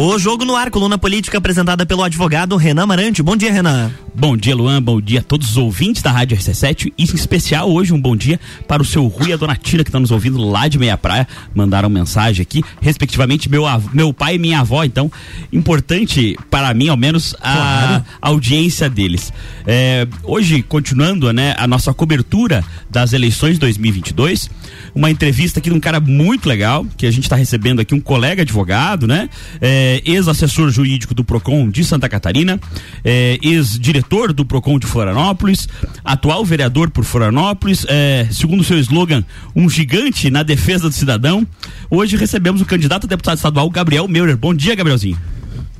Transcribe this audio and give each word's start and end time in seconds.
O 0.00 0.16
Jogo 0.16 0.44
no 0.44 0.54
Ar, 0.54 0.70
coluna 0.70 0.96
política 0.96 1.38
apresentada 1.38 1.84
pelo 1.84 2.04
advogado 2.04 2.56
Renan 2.56 2.86
Marante. 2.86 3.20
Bom 3.20 3.36
dia, 3.36 3.52
Renan. 3.52 3.90
Bom 4.20 4.36
dia, 4.36 4.52
Luan. 4.52 4.82
Bom 4.82 5.00
dia 5.00 5.20
a 5.20 5.22
todos 5.22 5.50
os 5.50 5.56
ouvintes 5.56 6.02
da 6.02 6.10
Rádio 6.10 6.36
RC7 6.36 6.92
e 6.98 7.04
em 7.04 7.14
especial 7.14 7.70
hoje 7.70 7.92
um 7.92 8.00
bom 8.00 8.16
dia 8.16 8.40
para 8.66 8.82
o 8.82 8.84
seu 8.84 9.06
Rui 9.06 9.28
e 9.28 9.32
a 9.32 9.36
dona 9.36 9.54
Tira 9.54 9.84
que 9.84 9.90
estão 9.90 10.00
nos 10.00 10.10
ouvindo 10.10 10.38
lá 10.38 10.66
de 10.66 10.76
Meia 10.76 10.98
Praia. 10.98 11.24
Mandaram 11.54 11.88
mensagem 11.88 12.42
aqui, 12.42 12.64
respectivamente 12.80 13.48
meu, 13.48 13.62
meu 13.92 14.12
pai 14.12 14.34
e 14.34 14.38
minha 14.40 14.58
avó. 14.58 14.82
Então, 14.82 15.08
importante 15.52 16.36
para 16.50 16.74
mim, 16.74 16.88
ao 16.88 16.96
menos, 16.96 17.32
a 17.40 17.54
claro. 17.54 18.04
audiência 18.20 18.90
deles. 18.90 19.32
É, 19.64 20.08
hoje, 20.24 20.64
continuando 20.64 21.32
né, 21.32 21.54
a 21.56 21.68
nossa 21.68 21.94
cobertura 21.94 22.64
das 22.90 23.12
eleições 23.12 23.52
de 23.52 23.60
2022, 23.60 24.50
uma 24.96 25.12
entrevista 25.12 25.60
aqui 25.60 25.70
de 25.70 25.76
um 25.76 25.80
cara 25.80 26.00
muito 26.00 26.48
legal, 26.48 26.84
que 26.96 27.06
a 27.06 27.10
gente 27.12 27.22
está 27.22 27.36
recebendo 27.36 27.78
aqui, 27.80 27.94
um 27.94 28.00
colega 28.00 28.42
advogado, 28.42 29.06
né? 29.06 29.30
É, 29.60 30.02
ex-assessor 30.04 30.70
jurídico 30.70 31.14
do 31.14 31.22
PROCON 31.22 31.68
de 31.68 31.84
Santa 31.84 32.08
Catarina, 32.08 32.58
é, 33.04 33.38
ex-diretor 33.40 34.07
do 34.08 34.44
PROCON 34.44 34.78
de 34.78 34.86
Florianópolis, 34.86 35.68
atual 36.04 36.44
vereador 36.44 36.90
por 36.90 37.04
Florianópolis, 37.04 37.84
é, 37.88 38.26
segundo 38.30 38.60
o 38.60 38.64
seu 38.64 38.78
slogan, 38.78 39.22
um 39.54 39.68
gigante 39.68 40.30
na 40.30 40.42
defesa 40.42 40.88
do 40.88 40.94
cidadão. 40.94 41.46
Hoje 41.90 42.16
recebemos 42.16 42.62
o 42.62 42.64
candidato 42.64 43.04
a 43.04 43.08
deputado 43.08 43.36
estadual, 43.36 43.68
Gabriel 43.68 44.08
Meurer. 44.08 44.36
Bom 44.36 44.54
dia, 44.54 44.74
Gabrielzinho. 44.74 45.18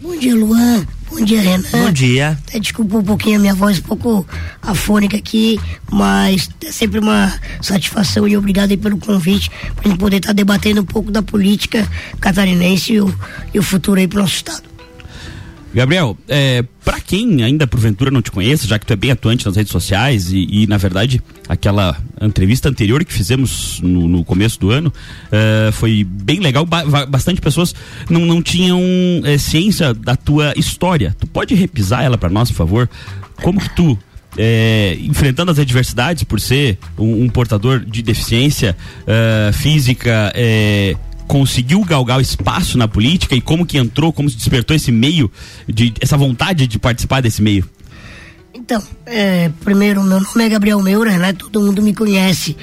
Bom 0.00 0.16
dia, 0.16 0.34
Luan. 0.34 0.86
Bom 1.10 1.24
dia, 1.24 1.40
Renan. 1.40 1.64
Bom 1.72 1.90
dia. 1.90 2.38
Até 2.46 2.60
desculpa 2.60 2.98
um 2.98 3.02
pouquinho 3.02 3.36
a 3.36 3.40
minha 3.40 3.54
voz 3.54 3.78
um 3.78 3.82
pouco 3.82 4.26
afônica 4.60 5.16
aqui, 5.16 5.58
mas 5.90 6.50
é 6.64 6.70
sempre 6.70 7.00
uma 7.00 7.32
satisfação 7.62 8.28
e 8.28 8.36
obrigado 8.36 8.76
pelo 8.76 8.98
convite 8.98 9.50
para 9.74 9.86
a 9.86 9.88
gente 9.88 9.98
poder 9.98 10.18
estar 10.18 10.28
tá 10.28 10.32
debatendo 10.34 10.82
um 10.82 10.84
pouco 10.84 11.10
da 11.10 11.22
política 11.22 11.88
catarinense 12.20 12.92
e 12.92 13.00
o, 13.00 13.14
e 13.54 13.58
o 13.58 13.62
futuro 13.62 13.98
aí 13.98 14.06
para 14.06 14.18
o 14.18 14.22
nosso 14.22 14.36
estado. 14.36 14.67
Gabriel, 15.72 16.16
é, 16.26 16.64
para 16.84 16.98
quem 17.00 17.42
ainda 17.42 17.66
porventura 17.66 18.10
não 18.10 18.22
te 18.22 18.30
conhece, 18.30 18.66
já 18.66 18.78
que 18.78 18.86
tu 18.86 18.92
é 18.92 18.96
bem 18.96 19.10
atuante 19.10 19.44
nas 19.44 19.54
redes 19.54 19.70
sociais 19.70 20.32
e, 20.32 20.46
e 20.50 20.66
na 20.66 20.78
verdade 20.78 21.22
aquela 21.48 21.96
entrevista 22.20 22.68
anterior 22.68 23.04
que 23.04 23.12
fizemos 23.12 23.80
no, 23.82 24.08
no 24.08 24.24
começo 24.24 24.58
do 24.58 24.70
ano 24.70 24.92
uh, 25.26 25.72
foi 25.72 26.04
bem 26.04 26.40
legal. 26.40 26.64
Ba 26.64 27.06
bastante 27.06 27.40
pessoas 27.40 27.74
não, 28.08 28.20
não 28.20 28.42
tinham 28.42 28.80
é, 29.24 29.36
ciência 29.36 29.92
da 29.92 30.16
tua 30.16 30.54
história. 30.56 31.14
Tu 31.18 31.26
pode 31.26 31.54
repisar 31.54 32.02
ela 32.02 32.16
para 32.16 32.30
nós, 32.30 32.50
por 32.50 32.56
favor? 32.56 32.90
Como 33.42 33.60
que 33.60 33.70
tu 33.74 33.98
é, 34.36 34.96
enfrentando 35.00 35.50
as 35.50 35.58
adversidades 35.58 36.24
por 36.24 36.40
ser 36.40 36.78
um, 36.96 37.24
um 37.24 37.28
portador 37.28 37.80
de 37.80 38.02
deficiência 38.02 38.76
uh, 39.02 39.52
física, 39.52 40.32
é, 40.34 40.96
conseguiu 41.28 41.84
galgar 41.84 42.20
espaço 42.20 42.78
na 42.78 42.88
política 42.88 43.36
e 43.36 43.40
como 43.40 43.66
que 43.66 43.76
entrou, 43.78 44.12
como 44.12 44.28
se 44.28 44.36
despertou 44.36 44.74
esse 44.74 44.90
meio, 44.90 45.30
de, 45.68 45.92
essa 46.00 46.16
vontade 46.16 46.66
de 46.66 46.78
participar 46.78 47.20
desse 47.20 47.42
meio? 47.42 47.68
Então, 48.54 48.82
é, 49.06 49.50
primeiro, 49.64 50.02
meu 50.02 50.20
nome 50.20 50.44
é 50.44 50.48
Gabriel 50.48 50.82
Meurer, 50.82 51.18
né? 51.18 51.32
Todo 51.32 51.60
mundo 51.60 51.82
me 51.82 51.94
conhece 51.94 52.56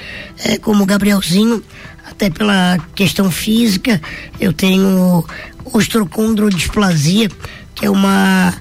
é, 0.43 0.57
como 0.57 0.85
Gabrielzinho, 0.85 1.63
até 2.05 2.29
pela 2.29 2.77
questão 2.93 3.31
física. 3.31 4.01
Eu 4.39 4.51
tenho 4.51 5.23
ostrocondrodisplasia, 5.65 7.29
que 7.73 7.85
é 7.85 7.89
uma, 7.89 8.53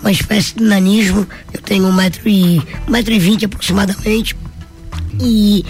uma 0.00 0.12
espécie 0.12 0.56
de 0.56 0.64
nanismo. 0.64 1.26
Eu 1.52 1.60
tenho 1.62 1.86
um 1.86 1.92
metro 1.92 2.28
e, 2.28 2.60
um 2.86 2.90
metro 2.90 3.12
e 3.12 3.18
vinte 3.18 3.44
aproximadamente. 3.44 4.36
E 5.20 5.64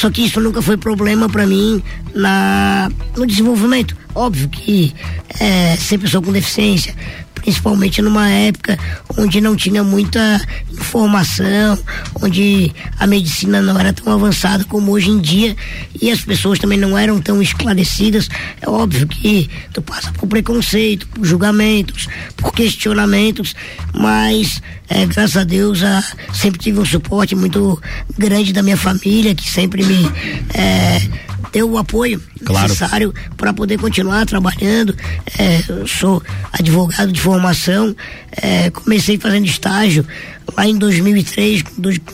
só 0.00 0.10
que 0.10 0.24
isso 0.24 0.40
nunca 0.40 0.62
foi 0.62 0.78
problema 0.78 1.28
para 1.28 1.46
mim 1.46 1.82
na 2.14 2.90
no 3.14 3.26
desenvolvimento. 3.26 3.94
Óbvio 4.14 4.48
que 4.48 4.94
é, 5.38 5.76
ser 5.76 5.98
pessoa 5.98 6.22
com 6.22 6.32
deficiência 6.32 6.94
principalmente 7.40 8.02
numa 8.02 8.28
época 8.28 8.78
onde 9.16 9.40
não 9.40 9.56
tinha 9.56 9.82
muita 9.82 10.40
informação, 10.70 11.78
onde 12.22 12.72
a 12.98 13.06
medicina 13.06 13.60
não 13.60 13.78
era 13.78 13.92
tão 13.92 14.12
avançada 14.12 14.64
como 14.64 14.92
hoje 14.92 15.10
em 15.10 15.18
dia 15.18 15.56
e 16.00 16.10
as 16.10 16.20
pessoas 16.20 16.58
também 16.58 16.78
não 16.78 16.96
eram 16.96 17.20
tão 17.20 17.40
esclarecidas. 17.42 18.28
É 18.60 18.68
óbvio 18.68 19.06
que 19.06 19.48
tu 19.72 19.82
passa 19.82 20.12
por 20.12 20.28
preconceito, 20.28 21.06
por 21.08 21.24
julgamentos, 21.24 22.08
por 22.36 22.52
questionamentos, 22.52 23.54
mas 23.94 24.62
é, 24.88 25.06
graças 25.06 25.36
a 25.36 25.44
Deus 25.44 25.82
a, 25.82 26.02
sempre 26.32 26.60
tive 26.60 26.80
um 26.80 26.84
suporte 26.84 27.34
muito 27.34 27.80
grande 28.18 28.52
da 28.52 28.62
minha 28.62 28.76
família 28.76 29.34
que 29.34 29.48
sempre 29.48 29.84
me 29.84 30.04
é, 30.54 31.00
ter 31.52 31.62
o 31.62 31.78
apoio 31.78 32.22
claro. 32.44 32.68
necessário 32.68 33.14
para 33.36 33.52
poder 33.52 33.78
continuar 33.78 34.26
trabalhando. 34.26 34.94
É, 35.38 35.62
eu 35.68 35.86
sou 35.86 36.22
advogado 36.52 37.12
de 37.12 37.20
formação, 37.20 37.94
é, 38.32 38.70
comecei 38.70 39.18
fazendo 39.18 39.46
estágio 39.46 40.06
lá 40.56 40.66
em 40.66 40.76
2003, 40.76 41.64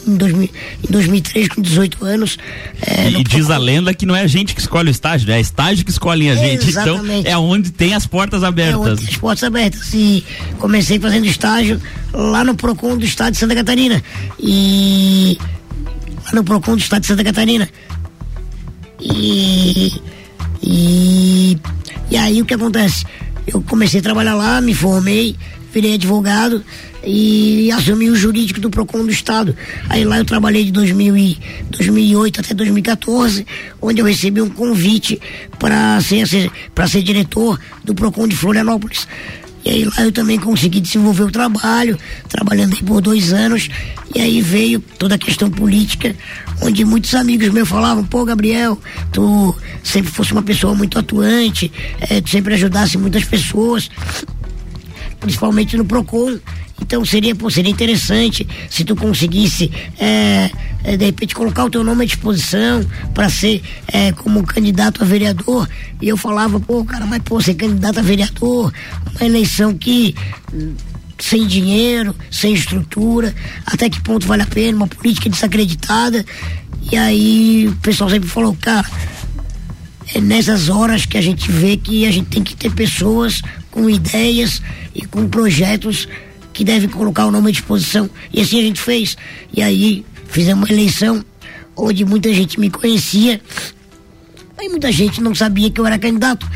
em, 0.07 0.17
2000, 0.17 0.51
em 0.85 0.91
2003 0.91 1.49
com 1.49 1.61
18 1.63 2.05
anos. 2.05 2.39
É, 2.83 3.11
e 3.11 3.25
diz 3.25 3.51
a 3.51 3.59
lenda 3.59 3.93
que 3.95 4.07
não 4.07 4.15
é 4.15 4.23
a 4.23 4.27
gente 4.27 4.55
que 4.55 4.61
escolhe 4.61 4.89
o 4.89 4.91
estágio, 4.91 5.29
né? 5.29 5.39
é 5.39 5.41
estágio 5.41 5.85
que 5.85 5.91
escolhe 5.91 6.29
a 6.31 6.35
gente. 6.35 6.71
Então, 6.71 6.83
Exatamente. 6.83 7.21
Então 7.21 7.33
é 7.33 7.39
onde 7.39 7.71
tem 7.71 7.95
as 7.95 8.07
portas 8.07 8.43
abertas. 8.43 8.75
É 8.75 8.79
onde 8.79 8.97
tem 8.97 9.09
as 9.09 9.17
portas 9.17 9.45
abertas. 9.45 9.95
E 9.95 10.25
comecei 10.59 10.99
fazendo 10.99 11.27
estágio 11.27 11.81
lá 12.13 12.45
no 12.45 12.55
PROCON 12.55 12.97
do 12.97 13.05
estado 13.05 13.33
de 13.33 13.39
Santa 13.39 13.55
Catarina. 13.55 14.03
E 14.39 15.39
lá 16.27 16.33
no 16.35 16.45
PROCON 16.45 16.77
do 16.77 16.81
estado 16.81 17.03
de 17.03 17.09
Santa 17.09 17.25
Catarina. 17.25 17.69
E, 19.01 19.93
e, 20.63 21.59
e 22.11 22.17
aí 22.17 22.41
o 22.41 22.45
que 22.45 22.55
acontece? 22.55 23.05
Eu 23.47 23.63
comecei 23.63 24.01
a 24.01 24.03
trabalhar 24.03 24.35
lá, 24.35 24.61
me 24.61 24.75
formei, 24.75 25.37
virei 25.73 25.95
advogado 25.95 26.65
e 27.05 27.71
assumi 27.71 28.11
o 28.11 28.17
jurídico 28.17 28.61
do 28.61 28.71
PROCON 28.71 29.05
do 29.05 29.11
Estado. 29.11 29.57
Aí 29.89 30.05
lá 30.05 30.19
eu 30.19 30.25
trabalhei 30.25 30.65
de 30.65 30.73
2000 30.73 31.17
e, 31.17 31.39
2008 31.71 32.41
até 32.41 32.55
2014, 32.55 33.47
onde 33.81 34.01
eu 34.01 34.07
recebi 34.07 34.43
um 34.43 34.51
convite 34.51 35.21
para 35.59 36.01
ser, 36.01 36.27
ser, 36.27 36.51
ser 36.89 37.03
diretor 37.03 37.61
do 37.85 37.95
PROCON 37.95 38.27
de 38.27 38.35
Florianópolis. 38.35 39.07
E 39.67 39.71
aí 39.71 39.85
lá 39.85 40.05
eu 40.05 40.13
também 40.13 40.39
consegui 40.39 40.79
desenvolver 40.79 41.25
o 41.25 41.31
trabalho, 41.31 41.99
trabalhando 42.29 42.75
aí 42.75 42.83
por 42.85 43.01
dois 43.01 43.33
anos. 43.33 43.69
E 44.15 44.21
aí 44.21 44.41
veio 44.41 44.79
toda 44.79 45.17
a 45.17 45.19
questão 45.19 45.51
política, 45.51 46.15
onde 46.63 46.85
muitos 46.85 47.13
amigos 47.17 47.49
meus 47.49 47.69
falavam, 47.69 48.05
pô, 48.05 48.25
Gabriel, 48.25 48.81
tu 49.13 49.53
sempre 49.83 50.09
fosse 50.13 50.31
uma 50.33 50.43
pessoa 50.43 50.73
muito 50.73 50.97
atuante, 50.97 51.73
é, 52.01 52.21
tu 52.21 52.31
sempre 52.31 52.55
ajudasse 52.55 52.97
muitas 52.97 53.25
pessoas, 53.25 53.91
principalmente 55.19 55.77
no 55.77 55.85
PROCON. 55.85 56.39
Então 56.81 57.05
seria, 57.05 57.35
pô, 57.35 57.51
seria 57.51 57.73
interessante 57.73 58.47
se 58.71 58.85
tu 58.85 58.95
conseguisse, 58.95 59.73
é, 59.99 60.49
é, 60.87 60.97
de 60.97 61.05
repente, 61.05 61.35
colocar 61.35 61.65
o 61.65 61.71
teu 61.71 61.83
nome 61.83 62.05
à 62.05 62.07
disposição 62.07 62.87
para 63.13 63.29
ser 63.29 63.61
é, 63.89 64.13
como 64.13 64.47
candidato 64.47 65.03
a 65.03 65.05
vereador. 65.05 65.69
E 66.01 66.09
eu 66.09 66.17
falava, 66.17 66.61
pô, 66.61 66.85
cara, 66.85 67.05
mas 67.05 67.21
pô, 67.25 67.41
ser 67.41 67.55
candidato 67.55 67.99
a 67.99 68.03
vereador, 68.03 68.73
uma 69.17 69.27
eleição 69.27 69.77
que 69.77 70.15
sem 71.19 71.45
dinheiro, 71.45 72.15
sem 72.31 72.55
estrutura, 72.55 73.35
até 73.67 73.91
que 73.91 74.01
ponto 74.01 74.29
vale 74.29 74.43
a 74.43 74.47
pena, 74.47 74.77
uma 74.77 74.87
política 74.87 75.29
desacreditada. 75.29 76.25
E 76.93 76.97
aí 76.97 77.67
o 77.67 77.75
pessoal 77.77 78.09
sempre 78.09 78.29
falou, 78.29 78.57
cara, 78.61 78.89
é 80.15 80.21
nessas 80.21 80.69
horas 80.69 81.05
que 81.05 81.19
a 81.19 81.21
gente 81.21 81.51
vê 81.51 81.77
que 81.77 82.07
a 82.07 82.13
gente 82.13 82.29
tem 82.29 82.45
que 82.45 82.55
ter 82.55 82.71
pessoas 82.71 83.43
com 83.73 83.91
ideias 83.91 84.63
e 84.95 85.05
com 85.05 85.29
projetos 85.29 86.07
que 86.53 86.63
deve 86.63 86.87
colocar 86.87 87.27
o 87.27 87.33
nome 87.33 87.49
à 87.49 87.53
disposição. 87.53 88.09
E 88.33 88.41
assim 88.41 88.61
a 88.61 88.63
gente 88.63 88.81
fez. 88.81 89.17
E 89.53 89.61
aí 89.61 90.05
fizemos 90.29 90.69
uma 90.69 90.73
eleição 90.73 91.25
onde 91.77 92.05
muita 92.05 92.33
gente 92.33 92.59
me 92.59 92.71
conhecia, 92.71 93.41
mas 94.57 94.71
muita 94.71 94.91
gente 94.91 95.21
não 95.21 95.35
sabia 95.35 95.71
que 95.71 95.81
eu 95.81 95.87
era 95.87 95.99
candidato. 95.99 96.47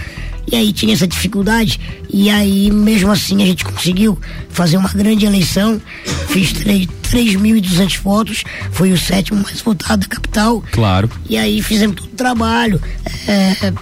E 0.50 0.56
aí 0.56 0.72
tinha 0.72 0.92
essa 0.92 1.06
dificuldade. 1.06 1.78
E 2.12 2.28
aí, 2.28 2.71
mesmo 2.72 3.10
assim, 3.12 3.42
a 3.42 3.47
gente 3.47 3.65
conseguiu 3.65 4.18
fazer 4.48 4.77
uma 4.77 4.89
grande 4.89 5.24
eleição. 5.24 5.80
Fiz 6.28 6.53
3.200 6.53 8.00
votos. 8.00 8.45
Foi 8.72 8.91
o 8.91 8.98
sétimo 8.98 9.41
mais 9.42 9.60
votado 9.60 10.03
da 10.03 10.09
capital. 10.09 10.62
Claro. 10.72 11.09
E 11.28 11.36
aí 11.36 11.62
fizemos 11.62 11.97
todo 11.97 12.09
o 12.12 12.16
trabalho. 12.16 12.80
É, 13.28 13.72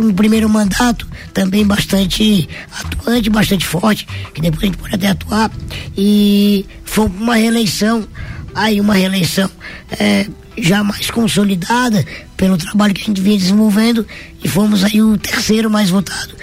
no 0.00 0.14
primeiro 0.14 0.48
mandato 0.48 1.08
também 1.32 1.66
bastante 1.66 2.48
atuante, 2.80 3.30
bastante 3.30 3.66
forte, 3.66 4.06
que 4.34 4.40
depois 4.40 4.62
a 4.62 4.66
gente 4.66 4.76
pode 4.76 4.94
até 4.94 5.08
atuar. 5.08 5.50
E 5.96 6.66
foi 6.84 7.06
uma 7.06 7.36
reeleição, 7.36 8.06
aí 8.54 8.80
uma 8.80 8.94
reeleição 8.94 9.50
é, 9.98 10.26
já 10.56 10.82
mais 10.82 11.10
consolidada 11.10 12.04
pelo 12.36 12.56
trabalho 12.56 12.94
que 12.94 13.02
a 13.02 13.04
gente 13.04 13.20
vinha 13.20 13.38
desenvolvendo 13.38 14.06
e 14.42 14.48
fomos 14.48 14.84
aí 14.84 15.00
o 15.00 15.16
terceiro 15.16 15.70
mais 15.70 15.90
votado. 15.90 16.34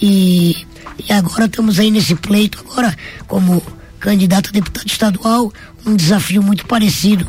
E, 0.00 0.66
e 1.08 1.12
agora 1.12 1.46
estamos 1.46 1.78
aí 1.78 1.90
nesse 1.90 2.14
pleito 2.14 2.64
agora 2.68 2.96
como 3.26 3.62
candidato 3.98 4.50
a 4.50 4.52
deputado 4.52 4.86
estadual, 4.86 5.52
um 5.86 5.96
desafio 5.96 6.42
muito 6.42 6.66
parecido 6.66 7.26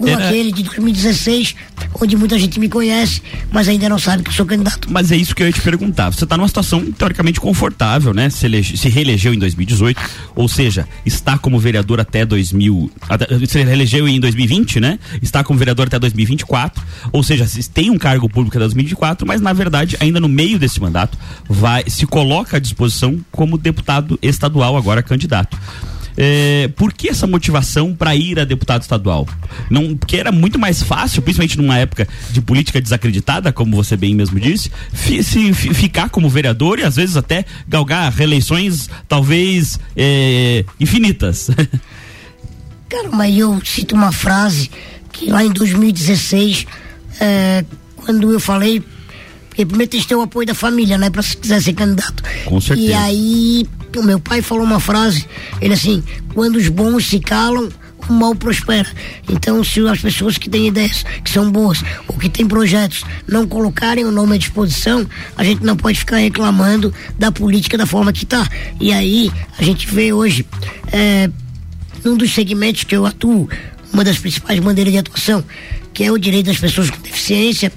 como 0.00 0.12
Era- 0.12 0.28
aquele 0.28 0.50
de 0.50 0.62
2016, 0.62 1.54
onde 2.00 2.16
muita 2.16 2.38
gente 2.38 2.58
me 2.58 2.68
conhece, 2.68 3.22
mas 3.52 3.68
ainda 3.68 3.88
não 3.88 3.98
sabe 3.98 4.22
que 4.22 4.32
sou 4.32 4.46
candidato. 4.46 4.88
Mas 4.90 5.12
é 5.12 5.16
isso 5.16 5.34
que 5.34 5.42
eu 5.42 5.46
ia 5.46 5.52
te 5.52 5.60
perguntar. 5.60 6.10
Você 6.10 6.24
está 6.24 6.36
numa 6.36 6.48
situação 6.48 6.90
teoricamente 6.92 7.40
confortável, 7.40 8.12
né? 8.14 8.30
Se, 8.30 8.46
elege- 8.46 8.76
se 8.76 8.88
reelegeu 8.88 9.34
em 9.34 9.38
2018, 9.38 10.00
ou 10.34 10.48
seja, 10.48 10.88
está 11.04 11.36
como 11.38 11.58
vereador 11.58 12.00
até 12.00 12.24
2000. 12.24 12.90
até- 13.08 13.26
Se 13.46 13.62
reelegeu 13.62 14.08
em 14.08 14.18
2020, 14.18 14.80
né? 14.80 14.98
Está 15.22 15.44
como 15.44 15.58
vereador 15.58 15.86
até 15.86 15.98
2024, 15.98 16.82
ou 17.12 17.22
seja, 17.22 17.46
se 17.46 17.68
tem 17.68 17.90
um 17.90 17.98
cargo 17.98 18.28
público 18.28 18.56
até 18.56 18.64
2024, 18.64 19.26
mas 19.26 19.40
na 19.40 19.52
verdade, 19.52 19.96
ainda 20.00 20.18
no 20.18 20.28
meio 20.28 20.58
desse 20.58 20.80
mandato, 20.80 21.18
vai 21.48 21.84
se 21.88 22.06
coloca 22.06 22.56
à 22.56 22.60
disposição 22.60 23.18
como 23.30 23.58
deputado 23.58 24.18
estadual, 24.22 24.76
agora 24.76 25.02
candidato. 25.02 25.58
É, 26.22 26.68
por 26.76 26.92
que 26.92 27.08
essa 27.08 27.26
motivação 27.26 27.94
para 27.94 28.14
ir 28.14 28.38
a 28.38 28.44
deputado 28.44 28.82
estadual? 28.82 29.26
Não, 29.70 29.96
porque 29.96 30.18
era 30.18 30.30
muito 30.30 30.58
mais 30.58 30.82
fácil, 30.82 31.22
principalmente 31.22 31.56
numa 31.56 31.78
época 31.78 32.06
de 32.30 32.42
política 32.42 32.78
desacreditada, 32.78 33.50
como 33.54 33.74
você 33.74 33.96
bem 33.96 34.14
mesmo 34.14 34.38
disse, 34.38 34.70
fi- 34.92 35.22
se, 35.24 35.50
fi- 35.54 35.72
ficar 35.72 36.10
como 36.10 36.28
vereador 36.28 36.78
e 36.78 36.82
às 36.82 36.96
vezes 36.96 37.16
até 37.16 37.46
galgar 37.66 38.12
reeleições 38.12 38.90
talvez 39.08 39.80
é, 39.96 40.62
infinitas. 40.78 41.48
Cara, 42.86 43.08
mas 43.10 43.38
eu 43.38 43.58
cito 43.64 43.94
uma 43.94 44.12
frase 44.12 44.70
que 45.12 45.30
lá 45.30 45.42
em 45.42 45.50
2016, 45.52 46.66
é, 47.18 47.64
quando 47.96 48.30
eu 48.30 48.40
falei, 48.40 48.82
porque 49.50 49.66
primeiro 49.66 49.90
tem 49.90 50.00
que 50.00 50.06
ter 50.06 50.14
o 50.14 50.22
apoio 50.22 50.46
da 50.46 50.54
família, 50.54 50.96
né, 50.96 51.10
pra 51.10 51.22
se 51.22 51.36
quiser 51.36 51.60
ser 51.60 51.74
candidato. 51.74 52.22
Com 52.46 52.60
certeza. 52.60 52.88
E 52.88 52.94
aí, 52.94 53.66
o 53.96 54.02
meu 54.02 54.20
pai 54.20 54.40
falou 54.40 54.64
uma 54.64 54.80
frase, 54.80 55.26
ele 55.60 55.74
assim, 55.74 56.02
quando 56.32 56.56
os 56.56 56.68
bons 56.68 57.06
se 57.06 57.18
calam, 57.18 57.68
o 58.08 58.12
mal 58.12 58.34
prospera. 58.34 58.88
Então, 59.28 59.62
se 59.62 59.80
as 59.86 60.00
pessoas 60.00 60.38
que 60.38 60.48
têm 60.48 60.68
ideias, 60.68 61.04
que 61.24 61.30
são 61.30 61.50
boas, 61.50 61.82
ou 62.06 62.16
que 62.16 62.28
têm 62.28 62.46
projetos, 62.46 63.04
não 63.26 63.46
colocarem 63.46 64.04
o 64.04 64.12
nome 64.12 64.36
à 64.36 64.38
disposição, 64.38 65.06
a 65.36 65.44
gente 65.44 65.64
não 65.64 65.76
pode 65.76 65.98
ficar 65.98 66.18
reclamando 66.18 66.94
da 67.18 67.32
política 67.32 67.76
da 67.76 67.86
forma 67.86 68.12
que 68.12 68.24
está. 68.24 68.48
E 68.80 68.92
aí, 68.92 69.30
a 69.58 69.64
gente 69.64 69.86
vê 69.88 70.12
hoje, 70.12 70.46
é, 70.92 71.28
num 72.04 72.16
dos 72.16 72.32
segmentos 72.32 72.84
que 72.84 72.96
eu 72.96 73.04
atuo, 73.04 73.48
uma 73.92 74.04
das 74.04 74.18
principais 74.18 74.60
bandeiras 74.60 74.92
de 74.92 74.98
atuação, 74.98 75.44
que 75.92 76.04
é 76.04 76.12
o 76.12 76.16
direito 76.16 76.46
das 76.46 76.58
pessoas 76.58 76.88
com 76.88 77.00
deficiência, 77.00 77.72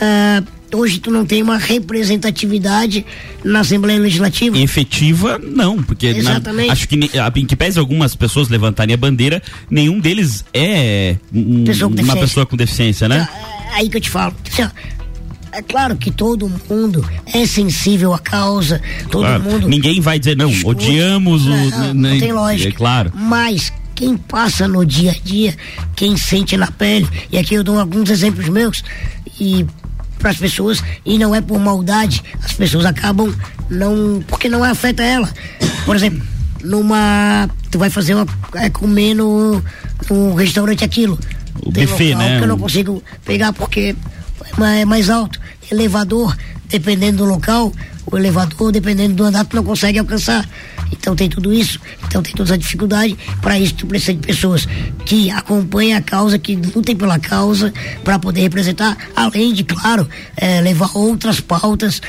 ah, 0.00 0.42
hoje 0.72 0.98
tu 0.98 1.10
não 1.10 1.24
tem 1.24 1.42
uma 1.42 1.56
representatividade 1.58 3.04
na 3.44 3.60
Assembleia 3.60 3.98
Legislativa. 3.98 4.58
Efetiva, 4.58 5.38
não, 5.38 5.82
porque 5.82 6.12
na- 6.12 6.18
Exatamente. 6.18 6.70
acho 6.70 6.88
que 6.88 6.96
em 7.36 7.46
que 7.46 7.56
pese 7.56 7.78
algumas 7.78 8.14
pessoas 8.14 8.48
levantarem 8.48 8.94
a 8.94 8.96
bandeira, 8.96 9.42
nenhum 9.70 9.98
deles 10.00 10.44
é 10.52 11.16
um- 11.32 11.64
Pessoa 11.64 11.90
uma 11.90 12.16
pessoa 12.16 12.46
com 12.46 12.56
deficiência, 12.56 13.08
né? 13.08 13.28
É 13.72 13.74
aí 13.80 13.88
que 13.88 13.96
eu 13.96 14.00
te 14.00 14.10
falo. 14.10 14.34
Assim, 14.50 14.68
é 15.52 15.62
claro 15.62 15.96
que 15.96 16.10
todo 16.10 16.50
mundo 16.68 17.08
é 17.26 17.46
sensível 17.46 18.12
à 18.12 18.18
causa, 18.18 18.80
todo 19.10 19.22
Claro. 19.22 19.42
mundo. 19.42 19.68
Ninguém 19.68 20.00
vai 20.00 20.18
dizer, 20.18 20.36
não, 20.36 20.52
odiamos 20.64 21.46
o. 21.46 21.50
Não, 21.50 21.70
não, 21.70 21.94
não 21.94 22.18
tem 22.18 22.32
lógica. 22.32 22.68
É 22.68 22.72
claro. 22.72 23.12
Mas 23.14 23.72
quem 23.94 24.16
passa 24.16 24.68
no 24.68 24.84
dia 24.86 25.10
a 25.12 25.14
dia, 25.24 25.56
quem 25.96 26.16
sente 26.16 26.56
na 26.56 26.70
pele, 26.70 27.08
e 27.32 27.38
aqui 27.38 27.54
eu 27.54 27.64
dou 27.64 27.78
alguns 27.78 28.10
exemplos 28.10 28.48
meus, 28.48 28.84
e 29.40 29.64
para 30.18 30.30
as 30.30 30.36
pessoas, 30.36 30.82
e 31.04 31.18
não 31.18 31.34
é 31.34 31.40
por 31.40 31.58
maldade, 31.58 32.22
as 32.42 32.52
pessoas 32.52 32.84
acabam 32.84 33.32
não. 33.70 34.22
porque 34.26 34.48
não 34.48 34.62
afeta 34.64 35.02
ela. 35.02 35.28
Por 35.84 35.94
exemplo, 35.96 36.22
numa. 36.62 37.48
Tu 37.70 37.78
vai 37.78 37.90
fazer 37.90 38.14
uma. 38.14 38.26
É, 38.54 38.68
comer 38.70 39.14
no, 39.14 39.62
no 40.10 40.34
restaurante 40.34 40.84
aquilo. 40.84 41.18
O 41.64 41.72
Tem 41.72 41.86
buffet, 41.86 42.12
local 42.14 42.28
né? 42.28 42.38
Que 42.38 42.44
eu 42.44 42.48
não 42.48 42.58
consigo 42.58 43.02
pegar 43.24 43.52
porque 43.52 43.94
é 44.44 44.60
mais- 44.60 44.80
é 44.80 44.84
mais 44.84 45.10
alto. 45.10 45.40
Elevador, 45.70 46.36
dependendo 46.68 47.18
do 47.18 47.24
local, 47.24 47.72
o 48.10 48.16
elevador, 48.16 48.72
dependendo 48.72 49.14
do 49.14 49.24
andar, 49.24 49.44
tu 49.44 49.56
não 49.56 49.64
consegue 49.64 49.98
alcançar. 49.98 50.48
Então 50.90 51.14
tem 51.14 51.28
tudo 51.28 51.52
isso, 51.52 51.78
então 52.06 52.22
tem 52.22 52.32
toda 52.32 52.48
essa 52.50 52.58
dificuldade. 52.58 53.16
Para 53.42 53.58
isso 53.58 53.74
tu 53.74 53.86
precisa 53.86 54.14
de 54.14 54.26
pessoas 54.26 54.66
que 55.04 55.30
acompanhem 55.30 55.94
a 55.94 56.00
causa, 56.00 56.38
que 56.38 56.56
lutem 56.56 56.96
pela 56.96 57.18
causa, 57.18 57.72
para 58.02 58.18
poder 58.18 58.40
representar, 58.40 58.96
além 59.14 59.52
de, 59.52 59.64
claro, 59.64 60.08
eh, 60.36 60.60
levar 60.62 60.90
outras 60.96 61.40
pautas 61.40 62.00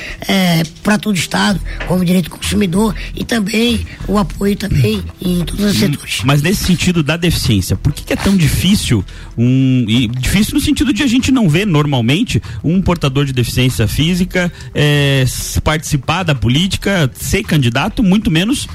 para 0.84 0.98
todo 0.98 1.16
o 1.16 1.20
Estado, 1.20 1.60
como 1.88 2.04
direito 2.06 2.30
do 2.30 2.38
consumidor 2.38 2.96
e 3.16 3.24
também 3.26 3.86
o 4.08 4.18
apoio 4.18 4.56
também 4.56 5.04
em 5.22 5.44
todos 5.44 5.66
os 5.66 5.78
setores. 5.78 6.22
Mas 6.24 6.42
nesse 6.42 6.64
sentido 6.66 7.04
da 7.04 7.18
deficiência, 7.18 7.76
por 7.76 7.92
que, 7.94 8.04
que 8.04 8.14
é 8.14 8.16
tão 8.16 8.36
difícil 8.38 9.04
um. 9.38 9.86
E 9.88 10.08
difícil 10.08 10.54
no 10.56 10.62
sentido 10.62 10.94
de 10.94 11.04
a 11.04 11.08
gente 11.08 11.32
não 11.32 11.50
ver 11.50 11.66
normalmente 11.68 12.42
um 12.64 12.82
portador 12.82 13.26
de 13.26 13.34
deficiência 13.34 13.88
física 13.88 14.52
eh, 14.74 15.22
s- 15.24 15.60
participar 15.90 16.24
da 16.24 16.36
política, 16.36 17.10
ser 17.16 17.44
candidato, 17.44 18.04
muito 18.04 18.30
menos 18.30 18.68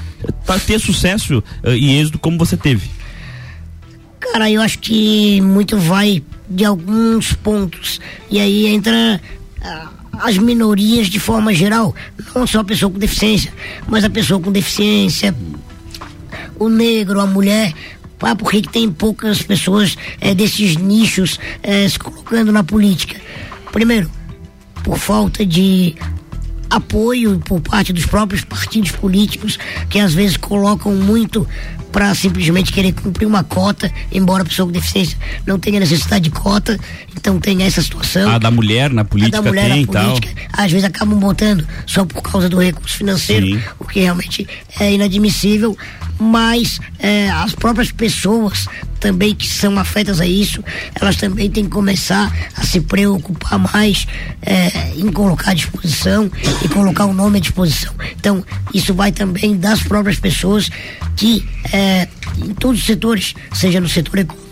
para 0.45 0.59
ter 0.59 0.79
sucesso 0.79 1.43
eh, 1.63 1.77
e 1.77 1.99
êxito 1.99 2.19
como 2.19 2.37
você 2.37 2.57
teve. 2.57 2.89
Cara, 4.19 4.49
eu 4.51 4.61
acho 4.61 4.79
que 4.79 5.39
muito 5.41 5.77
vai 5.77 6.21
de 6.49 6.65
alguns 6.65 7.33
pontos. 7.33 8.01
E 8.29 8.39
aí 8.39 8.67
entra 8.67 9.21
ah, 9.61 9.89
as 10.19 10.37
minorias 10.37 11.07
de 11.07 11.19
forma 11.19 11.53
geral. 11.53 11.95
Não 12.35 12.45
só 12.45 12.59
a 12.59 12.63
pessoa 12.63 12.91
com 12.91 12.99
deficiência, 12.99 13.53
mas 13.87 14.03
a 14.03 14.09
pessoa 14.09 14.39
com 14.39 14.51
deficiência, 14.51 15.33
o 16.59 16.67
negro, 16.67 17.21
a 17.21 17.25
mulher. 17.25 17.73
Ah, 18.21 18.35
por 18.35 18.49
que 18.49 18.61
tem 18.63 18.91
poucas 18.91 19.41
pessoas 19.41 19.95
eh, 20.19 20.33
desses 20.33 20.75
nichos 20.75 21.39
eh, 21.61 21.87
se 21.87 21.99
colocando 21.99 22.51
na 22.51 22.63
política? 22.63 23.21
Primeiro, 23.71 24.09
por 24.83 24.97
falta 24.97 25.45
de 25.45 25.95
apoio 26.69 27.39
por 27.39 27.61
parte 27.61 27.93
dos 27.93 28.05
próprios 28.05 28.43
partidos 28.43 28.91
políticos 28.91 29.57
que 29.89 29.99
às 29.99 30.13
vezes 30.13 30.37
colocam 30.37 30.93
muito 30.93 31.47
para 31.95 32.13
simplesmente 32.13 32.73
querer 32.73 32.91
cumprir 32.91 33.25
uma 33.25 33.41
cota, 33.41 33.89
embora 34.11 34.43
a 34.43 34.45
pessoa 34.45 34.65
com 34.65 34.71
deficiência 34.73 35.17
não 35.45 35.57
tenha 35.57 35.79
necessidade 35.79 36.25
de 36.25 36.29
cota, 36.29 36.77
então 37.15 37.39
tem 37.39 37.63
essa 37.63 37.81
situação. 37.81 38.29
A 38.29 38.37
da 38.37 38.51
mulher 38.51 38.89
na 38.91 39.03
A 39.03 39.05
política 39.05 39.41
da 39.41 39.47
mulher 39.47 39.71
tem 39.71 39.85
na 39.85 39.93
tal. 39.93 40.05
política, 40.09 40.41
às 40.51 40.69
vezes 40.69 40.83
acabam 40.83 41.17
botando 41.17 41.65
só 41.87 42.03
por 42.03 42.21
causa 42.21 42.49
do 42.49 42.59
recurso 42.61 42.97
financeiro, 42.97 43.45
Sim. 43.45 43.61
o 43.79 43.85
que 43.85 44.01
realmente 44.01 44.45
é 44.77 44.93
inadmissível, 44.93 45.77
mas 46.19 46.81
é, 46.99 47.29
as 47.29 47.55
próprias 47.55 47.93
pessoas 47.93 48.67
também 48.99 49.35
que 49.35 49.47
são 49.47 49.77
afetas 49.77 50.19
a 50.19 50.25
isso, 50.25 50.63
elas 50.99 51.15
também 51.15 51.49
têm 51.49 51.65
que 51.65 51.69
começar 51.69 52.33
a 52.55 52.63
se 52.63 52.81
preocupar 52.81 53.59
mais 53.59 54.07
é, 54.41 54.93
em 54.95 55.11
colocar 55.11 55.51
à 55.51 55.53
disposição 55.53 56.29
e 56.63 56.67
colocar 56.67 57.05
o 57.05 57.13
nome 57.13 57.37
à 57.37 57.39
disposição. 57.39 57.93
Então, 58.19 58.43
isso 58.73 58.93
vai 58.95 59.11
também 59.11 59.57
das 59.57 59.83
próprias 59.83 60.19
pessoas 60.19 60.71
que 61.15 61.47
é, 61.71 61.84
em 62.37 62.53
todos 62.53 62.79
os 62.79 62.85
setores, 62.85 63.35
seja 63.53 63.79
no 63.79 63.87
setor 63.87 64.19
econômico, 64.19 64.44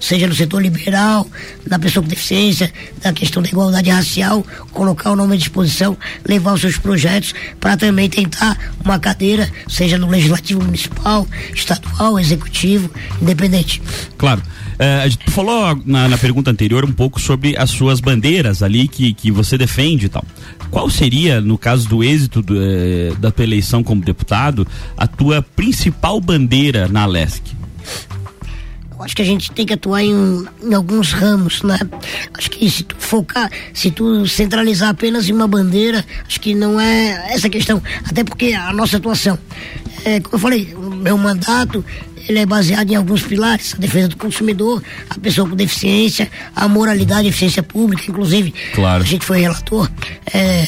seja 0.00 0.26
no 0.26 0.34
setor 0.34 0.60
liberal, 0.62 1.26
na 1.68 1.78
pessoa 1.78 2.02
com 2.02 2.08
deficiência, 2.08 2.72
na 3.02 3.12
questão 3.12 3.42
da 3.42 3.48
igualdade 3.48 3.90
racial, 3.90 4.44
colocar 4.70 5.10
o 5.12 5.16
nome 5.16 5.34
à 5.34 5.38
disposição, 5.38 5.96
levar 6.26 6.52
os 6.52 6.60
seus 6.60 6.76
projetos 6.76 7.34
para 7.58 7.76
também 7.76 8.08
tentar 8.08 8.58
uma 8.84 8.98
cadeira, 8.98 9.50
seja 9.68 9.96
no 9.98 10.08
legislativo 10.08 10.62
municipal, 10.62 11.26
estadual, 11.54 12.18
executivo, 12.18 12.90
independente. 13.20 13.80
Claro. 14.18 14.42
É, 14.78 15.02
a 15.02 15.08
gente- 15.08 15.30
falou 15.30 15.80
na, 15.86 16.08
na 16.08 16.18
pergunta 16.18 16.50
anterior 16.50 16.84
um 16.84 16.92
pouco 16.92 17.20
sobre 17.20 17.56
as 17.56 17.70
suas 17.70 18.00
bandeiras 18.00 18.62
ali 18.62 18.88
que, 18.88 19.14
que 19.14 19.30
você 19.30 19.56
defende 19.56 20.06
e 20.06 20.08
tal. 20.08 20.24
Qual 20.70 20.90
seria, 20.90 21.40
no 21.40 21.56
caso 21.56 21.88
do 21.88 22.02
êxito 22.02 22.42
do, 22.42 22.54
eh, 22.60 23.12
da 23.20 23.30
tua 23.30 23.44
eleição 23.44 23.82
como 23.84 24.02
deputado, 24.02 24.66
a 24.96 25.06
tua 25.06 25.40
principal 25.42 26.20
bandeira 26.20 26.88
na 26.88 27.02
Alesc? 27.04 27.40
Acho 29.00 29.16
que 29.16 29.22
a 29.22 29.24
gente 29.24 29.50
tem 29.50 29.66
que 29.66 29.74
atuar 29.74 30.02
em, 30.02 30.46
em 30.62 30.74
alguns 30.74 31.12
ramos, 31.12 31.62
né? 31.62 31.78
Acho 32.32 32.50
que 32.50 32.70
se 32.70 32.84
tu 32.84 32.96
focar, 32.98 33.50
se 33.72 33.90
tu 33.90 34.26
centralizar 34.26 34.90
apenas 34.90 35.28
em 35.28 35.32
uma 35.32 35.48
bandeira, 35.48 36.04
acho 36.26 36.40
que 36.40 36.54
não 36.54 36.80
é 36.80 37.32
essa 37.32 37.48
a 37.48 37.50
questão. 37.50 37.82
Até 38.04 38.22
porque 38.22 38.52
a 38.52 38.72
nossa 38.72 38.96
atuação, 38.96 39.38
é, 40.04 40.20
como 40.20 40.36
eu 40.36 40.38
falei, 40.38 40.74
o 40.74 40.90
meu 40.90 41.18
mandato, 41.18 41.84
ele 42.28 42.38
é 42.38 42.46
baseado 42.46 42.90
em 42.90 42.94
alguns 42.94 43.22
pilares, 43.22 43.74
a 43.74 43.78
defesa 43.78 44.08
do 44.08 44.16
consumidor, 44.16 44.82
a 45.10 45.18
pessoa 45.18 45.48
com 45.48 45.56
deficiência, 45.56 46.30
a 46.54 46.66
moralidade 46.68 47.26
e 47.26 47.28
eficiência 47.28 47.62
pública, 47.62 48.04
inclusive. 48.08 48.54
Claro. 48.74 49.02
A 49.02 49.06
gente 49.06 49.24
foi 49.24 49.40
relator 49.40 49.90
é, 50.32 50.66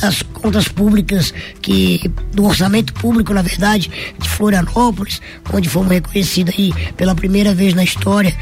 das 0.00 0.22
contas 0.22 0.68
públicas, 0.68 1.32
que 1.60 2.10
do 2.32 2.44
orçamento 2.44 2.92
público, 2.94 3.32
na 3.34 3.42
verdade, 3.42 3.90
de 4.18 4.28
Florianópolis, 4.28 5.20
onde 5.52 5.68
fomos 5.68 5.90
reconhecidos 5.90 6.54
aí 6.56 6.72
pela 6.96 7.14
primeira 7.14 7.54
vez 7.54 7.74
na 7.74 7.84
história, 7.84 8.34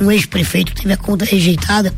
um 0.00 0.10
ex-prefeito 0.10 0.74
teve 0.74 0.92
a 0.92 0.96
conta 0.96 1.24
rejeitada. 1.24 1.92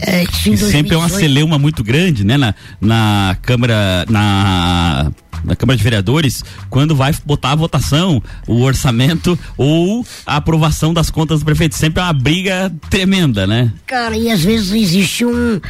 É, 0.00 0.24
sempre 0.56 0.94
é 0.94 0.96
uma 0.96 1.08
celeuma 1.08 1.58
muito 1.58 1.82
grande, 1.82 2.24
né? 2.24 2.36
Na, 2.36 2.54
na 2.80 3.36
Câmara, 3.42 4.04
na 4.08 5.10
na 5.44 5.56
Câmara 5.56 5.76
de 5.76 5.82
Vereadores 5.82 6.44
quando 6.70 6.94
vai 6.94 7.12
botar 7.24 7.50
a 7.50 7.56
votação, 7.56 8.22
o 8.46 8.62
orçamento 8.62 9.38
ou 9.56 10.06
a 10.24 10.36
aprovação 10.36 10.94
das 10.94 11.10
contas 11.10 11.40
do 11.40 11.44
prefeito. 11.44 11.74
Sempre 11.74 12.00
é 12.00 12.04
uma 12.04 12.12
briga 12.12 12.72
tremenda, 12.88 13.46
né? 13.46 13.72
Cara, 13.86 14.16
e 14.16 14.30
às 14.30 14.42
vezes 14.42 14.72
existe 14.72 15.24
um, 15.24 15.60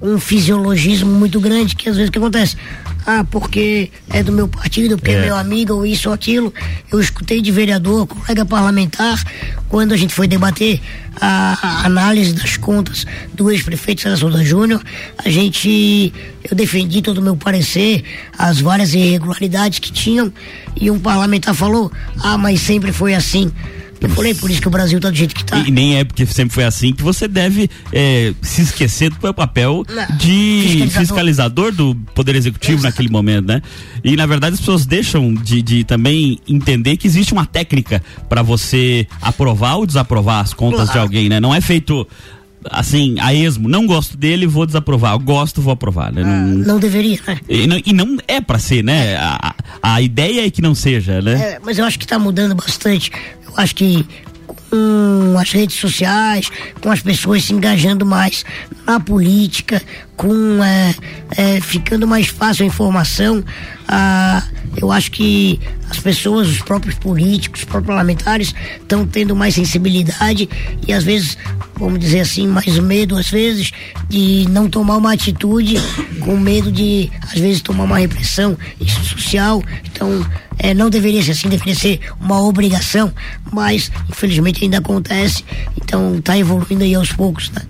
um 0.00 0.18
fisiologismo 0.18 1.10
muito 1.10 1.40
grande 1.40 1.76
que 1.76 1.88
às 1.88 1.96
vezes 1.96 2.10
que 2.10 2.18
acontece? 2.18 2.56
ah, 3.06 3.24
porque 3.30 3.90
é 4.10 4.22
do 4.22 4.32
meu 4.32 4.46
partido, 4.46 4.96
porque 4.96 5.12
é, 5.12 5.14
é 5.14 5.24
meu 5.26 5.36
amigo, 5.36 5.74
ou 5.74 5.86
isso 5.86 6.08
ou 6.08 6.14
aquilo. 6.14 6.52
Eu 6.92 7.00
escutei 7.00 7.40
de 7.40 7.50
vereador, 7.50 8.06
colega 8.06 8.44
parlamentar, 8.44 9.22
quando 9.68 9.92
a 9.92 9.96
gente 9.96 10.14
foi 10.14 10.28
debater 10.28 10.80
a, 11.20 11.58
a 11.62 11.86
análise 11.86 12.32
das 12.32 12.56
contas 12.56 13.06
do 13.34 13.50
ex-prefeito 13.50 14.02
César 14.02 14.16
Souza 14.16 14.44
Júnior, 14.44 14.82
a 15.18 15.28
gente, 15.28 16.12
eu 16.48 16.56
defendi 16.56 17.02
todo 17.02 17.18
o 17.18 17.22
meu 17.22 17.36
parecer, 17.36 18.04
as 18.36 18.60
várias 18.60 18.94
irregularidades 18.94 19.78
que 19.78 19.92
tinham, 19.92 20.32
e 20.76 20.90
um 20.90 20.98
parlamentar 20.98 21.54
falou, 21.54 21.90
ah, 22.22 22.36
mas 22.36 22.60
sempre 22.60 22.92
foi 22.92 23.14
assim. 23.14 23.50
Eu 24.00 24.08
falei, 24.08 24.34
por 24.34 24.50
isso 24.50 24.60
que 24.60 24.68
o 24.68 24.70
Brasil 24.70 24.98
tá 24.98 25.10
do 25.10 25.16
jeito 25.16 25.34
que 25.34 25.44
tá. 25.44 25.58
E 25.58 25.70
nem 25.70 25.98
é 25.98 26.04
porque 26.04 26.24
sempre 26.26 26.54
foi 26.54 26.64
assim 26.64 26.92
que 26.92 27.02
você 27.02 27.28
deve 27.28 27.68
é, 27.92 28.32
se 28.40 28.62
esquecer 28.62 29.10
do 29.10 29.20
seu 29.20 29.34
papel 29.34 29.84
Não, 29.88 30.16
de 30.16 30.62
fiscalizador. 30.62 31.00
fiscalizador. 31.00 31.72
do 31.72 31.94
Poder 32.14 32.34
Executivo 32.34 32.78
Exato. 32.78 32.86
naquele 32.86 33.10
momento, 33.10 33.46
né? 33.46 33.62
E 34.02 34.16
na 34.16 34.26
verdade 34.26 34.54
as 34.54 34.60
pessoas 34.60 34.86
deixam 34.86 35.34
de, 35.34 35.60
de 35.60 35.84
também 35.84 36.38
entender 36.48 36.96
que 36.96 37.06
existe 37.06 37.32
uma 37.32 37.44
técnica 37.44 38.02
para 38.28 38.42
você 38.42 39.06
aprovar 39.20 39.76
ou 39.76 39.86
desaprovar 39.86 40.40
as 40.40 40.54
contas 40.54 40.84
claro. 40.84 40.92
de 40.92 40.98
alguém, 40.98 41.28
né? 41.28 41.38
Não 41.38 41.54
é 41.54 41.60
feito 41.60 42.06
assim, 42.68 43.16
a 43.20 43.32
esmo, 43.32 43.68
não 43.68 43.86
gosto 43.86 44.16
dele, 44.16 44.46
vou 44.46 44.66
desaprovar. 44.66 45.14
Eu 45.14 45.18
gosto, 45.18 45.62
vou 45.62 45.72
aprovar. 45.72 46.12
Né? 46.12 46.22
Não, 46.22 46.46
não, 46.46 46.78
deveria, 46.78 47.18
né? 47.26 47.38
E 47.48 47.66
não, 47.66 47.80
e 47.84 47.92
não 47.92 48.18
é 48.28 48.40
para 48.40 48.58
ser, 48.58 48.82
né? 48.84 49.16
A, 49.16 49.54
a 49.82 50.02
ideia 50.02 50.46
é 50.46 50.50
que 50.50 50.60
não 50.60 50.74
seja, 50.74 51.22
né? 51.22 51.32
É, 51.32 51.60
mas 51.64 51.78
eu 51.78 51.84
acho 51.84 51.98
que 51.98 52.04
está 52.04 52.18
mudando 52.18 52.54
bastante. 52.54 53.10
Eu 53.50 53.62
acho 53.62 53.74
que 53.74 54.06
com 54.70 55.36
as 55.38 55.50
redes 55.50 55.76
sociais, 55.76 56.50
com 56.80 56.90
as 56.90 57.00
pessoas 57.00 57.44
se 57.44 57.52
engajando 57.52 58.06
mais 58.06 58.44
na 58.86 59.00
política, 59.00 59.82
com 60.16 60.62
é, 60.62 60.94
é, 61.36 61.60
ficando 61.60 62.06
mais 62.06 62.28
fácil 62.28 62.62
a 62.62 62.66
informação, 62.66 63.44
ah, 63.88 64.42
eu 64.76 64.92
acho 64.92 65.10
que 65.10 65.58
as 65.90 65.98
pessoas, 65.98 66.48
os 66.48 66.62
próprios 66.62 66.94
políticos, 66.96 67.60
os 67.60 67.64
próprios 67.64 67.88
parlamentares 67.88 68.54
estão 68.80 69.04
tendo 69.04 69.34
mais 69.34 69.54
sensibilidade 69.54 70.48
e 70.86 70.92
às 70.92 71.02
vezes, 71.02 71.36
vamos 71.76 71.98
dizer 71.98 72.20
assim, 72.20 72.46
mais 72.46 72.78
medo 72.78 73.16
às 73.16 73.28
vezes 73.28 73.72
de 74.08 74.46
não 74.48 74.70
tomar 74.70 74.96
uma 74.96 75.12
atitude 75.12 75.76
com 76.20 76.36
medo 76.36 76.70
de 76.70 77.10
às 77.22 77.40
vezes 77.40 77.60
tomar 77.60 77.84
uma 77.84 77.98
repressão 77.98 78.56
isso 78.80 79.04
social. 79.04 79.62
Então, 79.84 80.24
é, 80.62 80.74
não 80.74 80.90
deveria 80.90 81.22
ser 81.22 81.32
assim, 81.32 81.48
deveria 81.48 81.74
ser 81.74 82.00
uma 82.20 82.40
obrigação, 82.42 83.12
mas 83.50 83.90
infelizmente 84.08 84.62
ainda 84.62 84.78
acontece. 84.78 85.44
Então 85.76 86.16
está 86.16 86.36
evoluindo 86.36 86.84
aí 86.84 86.94
aos 86.94 87.12
poucos, 87.12 87.50
né? 87.50 87.62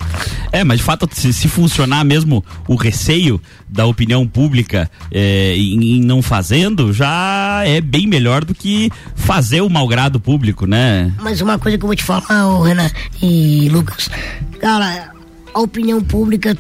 É, 0.53 0.65
mas 0.65 0.79
de 0.79 0.85
fato, 0.85 1.09
se, 1.13 1.33
se 1.33 1.49
funcionar 1.49 2.05
mesmo 2.05 2.45
o 2.67 2.75
receio 2.75 3.41
da 3.69 3.87
opinião 3.87 4.27
pública 4.27 4.91
é, 5.13 5.55
em, 5.57 5.99
em, 5.99 6.01
não 6.01 6.21
fazendo, 6.21 6.93
já 6.93 7.63
é 7.65 7.81
bem 7.81 8.07
melhor 8.07 8.45
do 8.45 8.55
que 8.55 8.91
fazer 9.15 9.61
o 9.61 9.71
malgrado 9.71 10.19
público, 10.19 10.67
né? 10.67 11.13
Mas 11.21 11.41
uma 11.41 11.59
coisa 11.59 11.79
que 11.79 11.85
eu 11.85 11.89
vou 11.89 11.97
te 11.97 12.03
falar, 12.03 12.49
oh, 12.49 12.63
Renan 12.63 12.91
e 13.23 13.69
Lucas, 13.71 14.11
cara, 14.61 15.13
a 15.55 15.61
opinião 15.61 16.03
pública 16.03 16.57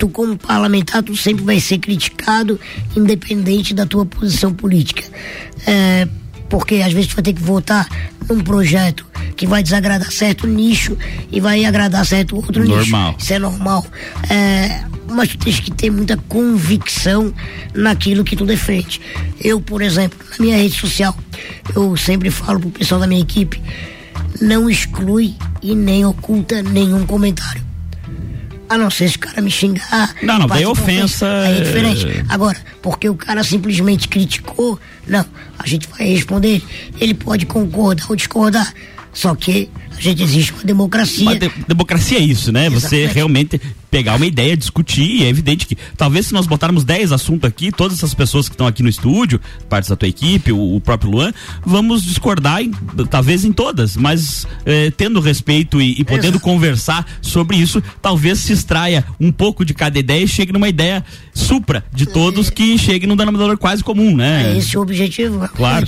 tu 0.00 0.08
como 0.08 0.36
parlamentar, 0.36 1.02
tu 1.02 1.14
sempre 1.14 1.44
vai 1.44 1.60
ser 1.60 1.78
criticado, 1.78 2.58
independente 2.96 3.74
da 3.74 3.84
tua 3.84 4.06
posição 4.06 4.52
política. 4.52 5.04
É, 5.66 6.08
porque 6.48 6.76
às 6.76 6.92
vezes 6.92 7.08
tu 7.08 7.16
vai 7.16 7.22
ter 7.22 7.34
que 7.34 7.42
votar 7.42 7.86
num 8.28 8.40
projeto 8.40 9.06
que 9.36 9.46
vai 9.46 9.62
desagradar 9.62 10.10
certo 10.10 10.46
nicho 10.46 10.96
e 11.30 11.38
vai 11.38 11.66
agradar 11.66 12.04
certo 12.06 12.34
outro 12.34 12.66
normal. 12.66 13.12
nicho. 13.12 13.22
Isso 13.22 13.32
é 13.34 13.38
normal. 13.38 13.86
É, 14.30 14.84
mas 15.06 15.28
tu 15.28 15.38
tens 15.38 15.60
que 15.60 15.70
ter 15.70 15.90
muita 15.90 16.16
convicção 16.16 17.32
naquilo 17.74 18.24
que 18.24 18.34
tu 18.34 18.46
defende. 18.46 19.02
Eu, 19.38 19.60
por 19.60 19.82
exemplo, 19.82 20.18
na 20.30 20.36
minha 20.42 20.56
rede 20.56 20.78
social, 20.78 21.14
eu 21.76 21.94
sempre 21.96 22.30
falo 22.30 22.58
pro 22.58 22.70
pessoal 22.70 23.00
da 23.00 23.06
minha 23.06 23.20
equipe, 23.20 23.60
não 24.40 24.70
exclui 24.70 25.34
e 25.62 25.74
nem 25.74 26.06
oculta 26.06 26.62
nenhum 26.62 27.04
comentário. 27.04 27.69
A 28.70 28.78
não 28.78 28.88
ser 28.88 29.08
se 29.08 29.16
o 29.16 29.18
cara 29.18 29.42
me 29.42 29.50
xingar. 29.50 30.14
Não, 30.22 30.38
não, 30.38 30.46
daí 30.46 30.64
ofensa. 30.64 31.26
Aí 31.42 31.58
é 31.58 31.60
diferente. 31.60 32.24
Agora, 32.28 32.56
porque 32.80 33.08
o 33.08 33.16
cara 33.16 33.42
simplesmente 33.42 34.06
criticou, 34.06 34.78
não, 35.08 35.26
a 35.58 35.66
gente 35.66 35.88
vai 35.88 36.06
responder. 36.06 36.62
Ele 37.00 37.12
pode 37.12 37.46
concordar 37.46 38.06
ou 38.08 38.14
discordar. 38.14 38.72
Só 39.12 39.34
que 39.34 39.68
a 39.96 40.00
gente 40.00 40.22
existe 40.22 40.52
uma 40.52 40.64
democracia. 40.64 41.22
Uma 41.22 41.36
de 41.36 41.50
democracia 41.66 42.18
é 42.18 42.22
isso, 42.22 42.52
né? 42.52 42.66
Exatamente. 42.66 42.88
Você 42.88 43.06
realmente 43.06 43.60
pegar 43.90 44.14
uma 44.14 44.24
ideia, 44.24 44.56
discutir, 44.56 45.02
e 45.02 45.24
é 45.24 45.28
evidente 45.28 45.66
que 45.66 45.76
talvez 45.96 46.26
se 46.26 46.32
nós 46.32 46.46
botarmos 46.46 46.84
10 46.84 47.10
assuntos 47.10 47.48
aqui, 47.48 47.72
todas 47.72 47.98
essas 47.98 48.14
pessoas 48.14 48.48
que 48.48 48.54
estão 48.54 48.66
aqui 48.66 48.82
no 48.82 48.88
estúdio, 48.88 49.40
partes 49.68 49.90
da 49.90 49.96
tua 49.96 50.08
equipe, 50.08 50.52
o, 50.52 50.76
o 50.76 50.80
próprio 50.80 51.10
Luan, 51.10 51.32
vamos 51.66 52.04
discordar 52.04 52.62
em, 52.62 52.70
talvez 53.10 53.44
em 53.44 53.52
todas, 53.52 53.96
mas 53.96 54.46
eh, 54.64 54.92
tendo 54.96 55.20
respeito 55.20 55.82
e, 55.82 56.00
e 56.00 56.04
podendo 56.04 56.36
Exato. 56.36 56.44
conversar 56.44 57.06
sobre 57.20 57.56
isso, 57.56 57.82
talvez 58.00 58.38
se 58.38 58.52
extraia 58.52 59.04
um 59.18 59.32
pouco 59.32 59.64
de 59.64 59.74
cada 59.74 59.98
ideia 59.98 60.22
e 60.22 60.28
chegue 60.28 60.52
numa 60.52 60.68
ideia 60.68 61.04
supra 61.34 61.84
de 61.92 62.06
todos 62.06 62.48
é. 62.48 62.50
que 62.52 62.78
chegue 62.78 63.06
num 63.06 63.16
denominador 63.16 63.58
quase 63.58 63.82
comum, 63.82 64.16
né? 64.16 64.52
É 64.52 64.58
esse 64.58 64.78
o 64.78 64.82
objetivo. 64.82 65.48
Claro. 65.48 65.86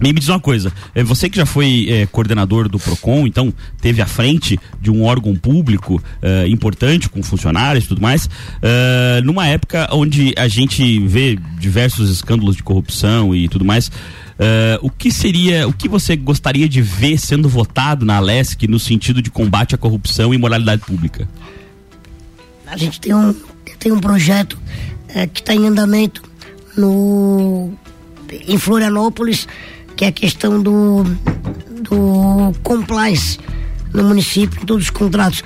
Me, 0.00 0.12
diz 0.12 0.28
uma 0.28 0.40
coisa, 0.40 0.72
é, 0.94 1.04
você 1.04 1.30
que 1.30 1.36
já 1.36 1.46
foi 1.46 1.86
é, 1.88 2.06
coordenador 2.06 2.68
do 2.68 2.78
PROCON, 2.80 3.26
então 3.26 3.54
teve 3.80 4.02
à 4.02 4.06
frente 4.06 4.58
de 4.80 4.90
um 4.90 5.04
órgão 5.04 5.36
público 5.36 6.02
é, 6.20 6.48
importante, 6.48 7.08
com 7.08 7.22
funcionários 7.22 7.84
e 7.84 7.88
tudo 7.88 8.00
mais, 8.00 8.28
é, 8.60 9.20
numa 9.22 9.46
época 9.46 9.88
onde 9.92 10.34
a 10.36 10.48
gente 10.48 10.98
vê 11.06 11.38
diversos 11.58 12.10
escândalos 12.10 12.56
de 12.56 12.62
corrupção 12.62 13.34
e 13.34 13.48
tudo 13.48 13.64
mais, 13.64 13.90
é, 14.38 14.78
o 14.82 14.90
que 14.90 15.12
seria, 15.12 15.68
o 15.68 15.72
que 15.72 15.88
você 15.88 16.16
gostaria 16.16 16.68
de 16.68 16.82
ver 16.82 17.16
sendo 17.18 17.48
votado 17.48 18.04
na 18.04 18.16
Alesc 18.16 18.66
no 18.66 18.80
sentido 18.80 19.22
de 19.22 19.30
combate 19.30 19.74
à 19.74 19.78
corrupção 19.78 20.34
e 20.34 20.38
moralidade 20.38 20.82
pública? 20.82 21.28
A 22.66 22.76
gente 22.76 23.00
tem 23.00 23.14
um, 23.14 23.32
tem 23.78 23.92
um 23.92 24.00
projeto 24.00 24.58
é, 25.08 25.26
que 25.26 25.40
está 25.40 25.54
em 25.54 25.66
andamento 25.66 26.22
no, 26.76 27.72
em 28.48 28.58
Florianópolis, 28.58 29.46
que 29.96 30.04
é 30.04 30.08
a 30.08 30.12
questão 30.12 30.62
do, 30.62 31.04
do 31.82 32.52
compliance 32.62 33.38
no 33.92 34.04
município, 34.04 34.60
em 34.60 34.66
todos 34.66 34.84
os 34.84 34.90
contratos. 34.90 35.42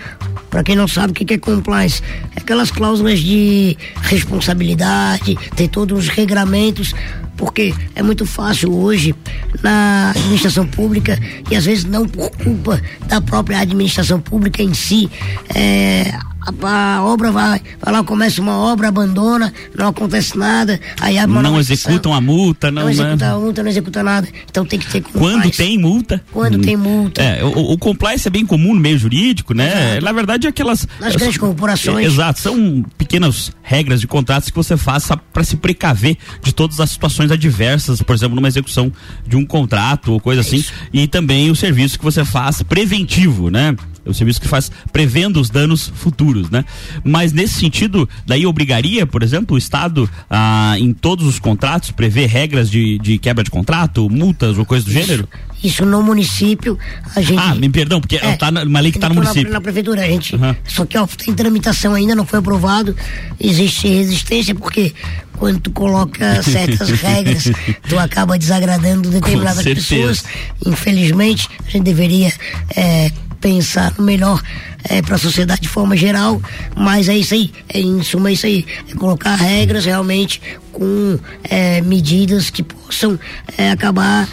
Para 0.50 0.62
quem 0.62 0.74
não 0.74 0.88
sabe 0.88 1.12
o 1.12 1.14
que 1.14 1.34
é 1.34 1.38
compliance, 1.38 2.02
é 2.34 2.40
aquelas 2.40 2.70
cláusulas 2.70 3.20
de 3.20 3.76
responsabilidade, 4.02 5.36
ter 5.54 5.68
todos 5.68 5.98
os 5.98 6.08
regramentos, 6.08 6.94
porque 7.36 7.74
é 7.94 8.02
muito 8.02 8.24
fácil 8.24 8.74
hoje 8.74 9.14
na 9.62 10.10
administração 10.10 10.66
pública 10.66 11.18
e 11.50 11.54
às 11.54 11.66
vezes 11.66 11.84
não 11.84 12.08
por 12.08 12.30
culpa 12.30 12.80
da 13.06 13.20
própria 13.20 13.60
administração 13.60 14.20
pública 14.20 14.62
em 14.62 14.72
si, 14.72 15.10
é, 15.54 16.12
a, 16.40 16.96
a, 16.96 17.04
obra 17.04 17.30
vai, 17.30 17.60
vai 17.80 17.92
lá, 17.92 18.04
começa 18.04 18.40
uma 18.40 18.56
obra, 18.56 18.88
abandona, 18.88 19.52
não 19.76 19.88
acontece 19.88 20.36
nada, 20.36 20.80
aí 21.00 21.18
abre 21.18 21.32
uma 21.32 21.42
Não 21.42 21.58
executam 21.58 22.14
a 22.14 22.20
multa, 22.20 22.70
não, 22.70 22.82
não 22.82 22.90
executa 22.90 23.26
né? 23.26 23.32
a 23.32 23.38
multa, 23.38 23.62
não 23.62 23.70
executa 23.70 24.02
nada. 24.02 24.28
Então 24.48 24.64
tem 24.64 24.78
que 24.78 24.86
ter 24.86 25.02
Quando 25.02 25.50
tem 25.50 25.78
multa? 25.78 26.22
Quando 26.32 26.58
hum. 26.58 26.60
tem 26.60 26.76
multa. 26.76 27.22
É, 27.22 27.44
o, 27.44 27.72
o 27.72 27.78
compliance 27.78 28.26
é 28.26 28.30
bem 28.30 28.46
comum 28.46 28.74
no 28.74 28.80
meio 28.80 28.98
jurídico, 28.98 29.52
né? 29.52 29.90
Exato. 29.92 30.04
Na 30.04 30.12
verdade, 30.12 30.46
é 30.46 30.50
aquelas. 30.50 30.86
Nas 31.00 31.16
grandes 31.16 31.38
corporações. 31.38 32.04
É, 32.04 32.08
exato, 32.08 32.40
são 32.40 32.84
pequenas 32.96 33.52
regras 33.62 34.00
de 34.00 34.06
contratos 34.06 34.50
que 34.50 34.56
você 34.56 34.76
faça 34.76 35.16
para 35.16 35.44
se 35.44 35.56
precaver 35.56 36.16
de 36.42 36.54
todas 36.54 36.80
as 36.80 36.90
situações 36.90 37.30
adversas, 37.30 38.00
por 38.02 38.14
exemplo, 38.14 38.36
numa 38.36 38.48
execução 38.48 38.92
de 39.26 39.36
um 39.36 39.44
contrato 39.44 40.12
ou 40.12 40.20
coisa 40.20 40.40
é 40.40 40.42
assim. 40.42 40.56
Isso. 40.56 40.72
E 40.92 41.06
também 41.06 41.50
o 41.50 41.56
serviço 41.56 41.98
que 41.98 42.04
você 42.04 42.24
faz 42.24 42.62
preventivo, 42.62 43.50
né? 43.50 43.76
É 44.08 44.10
o 44.10 44.14
serviço 44.14 44.40
que 44.40 44.48
faz 44.48 44.72
prevendo 44.90 45.38
os 45.38 45.50
danos 45.50 45.92
futuros, 45.94 46.48
né? 46.48 46.64
Mas 47.04 47.30
nesse 47.30 47.60
sentido, 47.60 48.08
daí 48.26 48.46
obrigaria, 48.46 49.06
por 49.06 49.22
exemplo, 49.22 49.54
o 49.54 49.58
Estado 49.58 50.08
a, 50.30 50.76
em 50.78 50.94
todos 50.94 51.26
os 51.26 51.38
contratos 51.38 51.90
prever 51.90 52.26
regras 52.26 52.70
de, 52.70 52.98
de 52.98 53.18
quebra 53.18 53.44
de 53.44 53.50
contrato, 53.50 54.08
multas 54.08 54.56
ou 54.56 54.64
coisa 54.64 54.86
do 54.86 54.90
gênero? 54.90 55.28
Isso 55.62 55.84
no 55.84 56.02
município, 56.02 56.78
a 57.14 57.20
gente. 57.20 57.38
Ah, 57.38 57.54
me 57.54 57.68
perdão, 57.68 58.00
porque 58.00 58.16
é, 58.16 58.36
tá 58.36 58.48
uma 58.48 58.80
lei 58.80 58.92
que 58.92 58.98
está 58.98 59.08
no 59.08 59.16
município. 59.16 59.48
Na, 59.48 59.54
na 59.54 59.60
prefeitura, 59.60 60.02
a 60.02 60.06
gente. 60.06 60.36
Uhum. 60.36 60.54
Só 60.64 60.86
que 60.86 60.96
ó, 60.96 61.06
tem 61.06 61.34
tramitação 61.34 61.94
ainda, 61.94 62.14
não 62.14 62.24
foi 62.24 62.38
aprovado. 62.38 62.96
Existe 63.40 63.88
resistência, 63.88 64.54
porque 64.54 64.94
quando 65.32 65.60
tu 65.60 65.70
coloca 65.72 66.42
certas 66.42 66.88
regras, 67.02 67.50
tu 67.88 67.98
acaba 67.98 68.38
desagradando 68.38 69.10
determinadas 69.10 69.64
pessoas. 69.64 70.24
Infelizmente, 70.64 71.48
a 71.66 71.70
gente 71.70 71.84
deveria 71.84 72.32
é, 72.76 73.10
pensar 73.40 73.94
melhor 73.98 74.42
é, 74.84 75.02
para 75.02 75.16
a 75.16 75.18
sociedade 75.18 75.62
de 75.62 75.68
forma 75.68 75.96
geral, 75.96 76.40
mas 76.76 77.08
é 77.08 77.16
isso 77.16 77.34
aí, 77.34 77.52
é, 77.68 77.80
em 77.80 78.02
suma 78.02 78.30
é 78.30 78.32
isso 78.32 78.46
aí, 78.46 78.66
é 78.90 78.94
colocar 78.94 79.34
regras 79.34 79.84
realmente 79.84 80.40
com 80.72 81.18
é, 81.44 81.80
medidas 81.80 82.50
que 82.50 82.62
possam 82.62 83.18
é, 83.56 83.70
acabar 83.70 84.28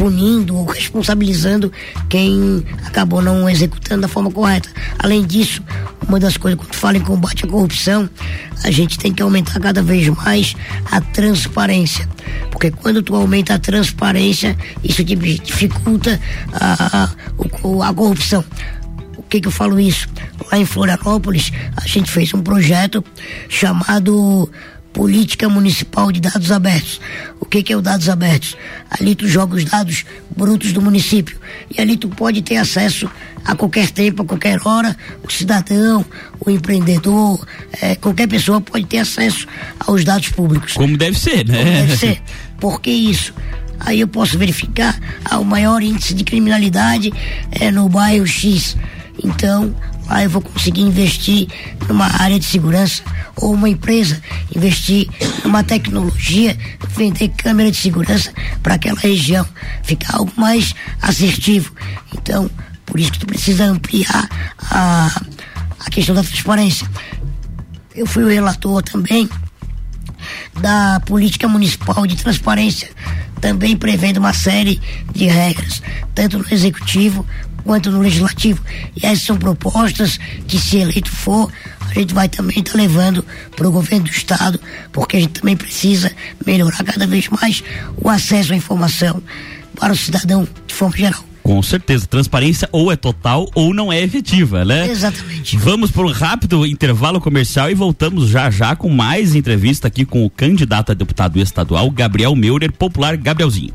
punindo 0.00 0.56
ou 0.56 0.64
responsabilizando 0.64 1.70
quem 2.08 2.64
acabou 2.86 3.20
não 3.20 3.50
executando 3.50 4.00
da 4.00 4.08
forma 4.08 4.30
correta. 4.30 4.70
Além 4.98 5.26
disso, 5.26 5.62
uma 6.08 6.18
das 6.18 6.38
coisas, 6.38 6.58
quando 6.58 6.74
fala 6.74 6.96
em 6.96 7.02
combate 7.02 7.44
à 7.44 7.46
corrupção, 7.48 8.08
a 8.64 8.70
gente 8.70 8.98
tem 8.98 9.12
que 9.12 9.22
aumentar 9.22 9.60
cada 9.60 9.82
vez 9.82 10.08
mais 10.08 10.56
a 10.90 11.02
transparência. 11.02 12.08
Porque 12.50 12.70
quando 12.70 13.02
tu 13.02 13.14
aumenta 13.14 13.52
a 13.52 13.58
transparência, 13.58 14.56
isso 14.82 15.04
dificulta 15.04 16.18
a, 16.50 17.04
a, 17.04 17.88
a 17.90 17.94
corrupção. 17.94 18.42
O 19.18 19.22
que, 19.24 19.38
que 19.38 19.48
eu 19.48 19.52
falo 19.52 19.78
isso? 19.78 20.08
Lá 20.50 20.58
em 20.58 20.64
Florianópolis, 20.64 21.52
a 21.76 21.86
gente 21.86 22.10
fez 22.10 22.32
um 22.32 22.40
projeto 22.40 23.04
chamado 23.50 24.50
Política 24.92 25.48
Municipal 25.48 26.10
de 26.10 26.20
Dados 26.20 26.50
Abertos. 26.50 27.00
O 27.40 27.46
que, 27.46 27.62
que 27.62 27.72
é 27.72 27.76
o 27.76 27.80
dados 27.80 28.08
abertos? 28.08 28.56
Ali 28.90 29.14
tu 29.14 29.26
joga 29.26 29.56
os 29.56 29.64
dados 29.64 30.04
brutos 30.36 30.72
do 30.72 30.82
município 30.82 31.38
e 31.76 31.80
ali 31.80 31.96
tu 31.96 32.08
pode 32.08 32.42
ter 32.42 32.56
acesso 32.56 33.10
a 33.44 33.54
qualquer 33.54 33.90
tempo, 33.90 34.22
a 34.22 34.24
qualquer 34.24 34.60
hora, 34.64 34.96
o 35.22 35.30
cidadão, 35.30 36.04
o 36.44 36.50
empreendedor, 36.50 37.44
é, 37.80 37.94
qualquer 37.94 38.28
pessoa 38.28 38.60
pode 38.60 38.84
ter 38.86 38.98
acesso 38.98 39.46
aos 39.80 40.04
dados 40.04 40.28
públicos. 40.28 40.74
Como 40.74 40.96
deve 40.96 41.18
ser, 41.18 41.46
né? 41.46 41.58
Como 41.58 41.70
deve 41.70 41.96
ser. 41.96 42.22
Por 42.58 42.80
que 42.80 42.90
isso? 42.90 43.32
Aí 43.80 44.00
eu 44.00 44.08
posso 44.08 44.38
verificar 44.38 44.98
ah, 45.24 45.38
o 45.38 45.44
maior 45.44 45.82
índice 45.82 46.12
de 46.12 46.22
criminalidade 46.22 47.12
é 47.50 47.70
no 47.70 47.88
bairro 47.88 48.26
X. 48.26 48.76
Então, 49.24 49.74
lá 50.10 50.24
eu 50.24 50.28
vou 50.28 50.42
conseguir 50.42 50.82
investir 50.82 51.46
numa 51.88 52.06
área 52.20 52.38
de 52.38 52.44
segurança 52.44 53.02
ou 53.36 53.54
uma 53.54 53.68
empresa 53.68 54.20
investir 54.54 55.08
numa 55.44 55.62
tecnologia, 55.62 56.58
vender 56.88 57.28
câmera 57.28 57.70
de 57.70 57.76
segurança 57.76 58.32
para 58.62 58.74
aquela 58.74 58.98
região, 58.98 59.46
ficar 59.84 60.16
algo 60.16 60.32
mais 60.36 60.74
assertivo. 61.00 61.72
Então, 62.12 62.50
por 62.84 62.98
isso 62.98 63.12
que 63.12 63.20
tu 63.20 63.26
precisa 63.26 63.64
ampliar 63.64 64.28
a, 64.70 65.22
a 65.86 65.90
questão 65.90 66.14
da 66.14 66.22
transparência. 66.22 66.90
Eu 67.94 68.06
fui 68.06 68.24
o 68.24 68.28
relator 68.28 68.82
também 68.82 69.28
da 70.60 71.00
política 71.00 71.48
municipal 71.48 72.06
de 72.06 72.16
transparência, 72.16 72.90
também 73.40 73.76
prevendo 73.76 74.18
uma 74.18 74.32
série 74.32 74.80
de 75.12 75.26
regras, 75.26 75.82
tanto 76.14 76.38
no 76.38 76.46
executivo 76.50 77.26
quanto 77.64 77.90
no 77.90 78.00
legislativo. 78.00 78.62
E 78.96 79.06
essas 79.06 79.24
são 79.24 79.36
propostas 79.36 80.18
que, 80.46 80.58
se 80.58 80.78
eleito 80.78 81.10
for, 81.10 81.50
a 81.80 81.94
gente 81.94 82.14
vai 82.14 82.28
também 82.28 82.58
estar 82.58 82.72
tá 82.72 82.78
levando 82.78 83.24
para 83.56 83.68
o 83.68 83.72
governo 83.72 84.04
do 84.04 84.10
estado, 84.10 84.60
porque 84.92 85.16
a 85.16 85.20
gente 85.20 85.40
também 85.40 85.56
precisa 85.56 86.10
melhorar 86.46 86.84
cada 86.84 87.06
vez 87.06 87.28
mais 87.28 87.62
o 87.96 88.08
acesso 88.08 88.52
à 88.52 88.56
informação 88.56 89.22
para 89.74 89.92
o 89.92 89.96
cidadão 89.96 90.46
de 90.66 90.74
forma 90.74 90.96
geral. 90.96 91.29
Com 91.50 91.64
certeza, 91.64 92.06
transparência 92.06 92.68
ou 92.70 92.92
é 92.92 92.96
total 92.96 93.50
ou 93.56 93.74
não 93.74 93.92
é 93.92 94.00
efetiva, 94.00 94.64
né? 94.64 94.88
Exatamente. 94.88 95.56
Vamos 95.56 95.90
para 95.90 96.06
um 96.06 96.12
rápido 96.12 96.64
intervalo 96.64 97.20
comercial 97.20 97.68
e 97.68 97.74
voltamos 97.74 98.28
já 98.28 98.48
já 98.52 98.76
com 98.76 98.88
mais 98.88 99.34
entrevista 99.34 99.88
aqui 99.88 100.04
com 100.04 100.24
o 100.24 100.30
candidato 100.30 100.92
a 100.92 100.94
deputado 100.94 101.40
estadual 101.40 101.90
Gabriel 101.90 102.36
Meurer, 102.36 102.70
popular 102.70 103.16
Gabrielzinho. 103.16 103.74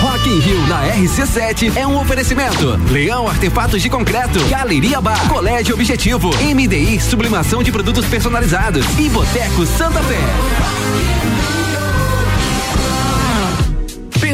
Rock 0.00 0.28
in 0.28 0.38
Rio 0.38 0.66
na 0.68 0.86
RC7 0.94 1.76
é 1.76 1.84
um 1.86 2.00
oferecimento. 2.00 2.78
Leão 2.90 3.26
Artefatos 3.26 3.82
de 3.82 3.90
Concreto, 3.90 4.38
Galeria 4.48 5.00
Bar, 5.00 5.28
Colégio 5.28 5.74
Objetivo, 5.74 6.30
MDI 6.36 7.00
Sublimação 7.00 7.64
de 7.64 7.72
Produtos 7.72 8.06
Personalizados 8.06 8.86
e 8.98 9.08
Boteco 9.08 9.66
Santa 9.66 10.00
Fé. 10.04 11.57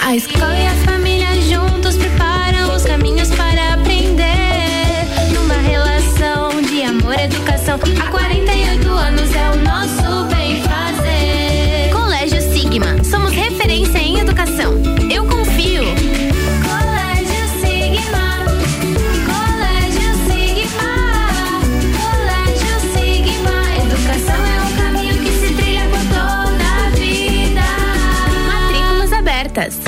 A 0.00 0.14
escola 0.16 0.56
e 0.56 0.66
a 0.66 0.74
família 0.86 1.28
juntos 1.42 1.96
preparam 1.96 2.74
os 2.74 2.84
caminhos 2.84 3.30
para 3.30 3.74
aprender. 3.74 4.24
Numa 5.34 5.54
relação 5.54 6.62
de 6.62 6.82
amor 6.82 7.14
e 7.18 7.24
educação. 7.24 7.78
Há 8.00 8.10
48 8.10 8.88
anos 8.90 9.34
é 9.34 9.50
o 9.50 9.56
nosso 9.56 10.24
bem 10.34 10.62
fazer. 10.62 11.90
Colégio 11.92 12.40
Sigma. 12.40 13.02
Somos 13.04 13.32
referência 13.32 13.98
em 13.98 14.20
educação. 14.20 14.74
Eu 15.10 15.26
confio. 15.26 15.82
Colégio 16.64 17.44
Sigma. 17.60 18.44
Colégio 19.26 20.10
Sigma. 20.26 20.92
Colégio 22.00 22.80
Sigma. 22.94 23.56
Educação 23.84 24.40
é 24.46 24.58
o 24.64 24.76
caminho 24.76 25.18
que 25.22 25.30
se 25.32 25.54
trilha 25.54 25.86
por 25.90 26.00
toda 26.08 26.86
a 26.86 26.90
vida. 26.90 27.66
Matrículas 28.46 29.12
abertas. 29.12 29.87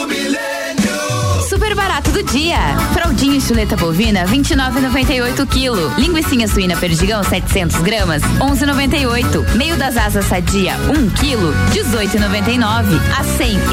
prato 2.01 2.11
do 2.11 2.23
dia. 2.23 2.57
Fraldinha 2.93 3.37
e 3.37 3.41
chuleta 3.41 3.77
bovina 3.77 4.25
29,98 4.25 5.45
kg. 5.47 5.95
Linguiça 5.99 6.47
suína 6.47 6.75
perdigão 6.75 7.23
700 7.23 7.79
gramas 7.81 8.23
11,98. 8.39 9.55
Meio 9.55 9.77
das 9.77 9.95
asas 9.97 10.25
sadia 10.25 10.75
1 10.89 11.09
kg 11.11 11.53
18,99. 11.71 12.99
A 13.17 13.23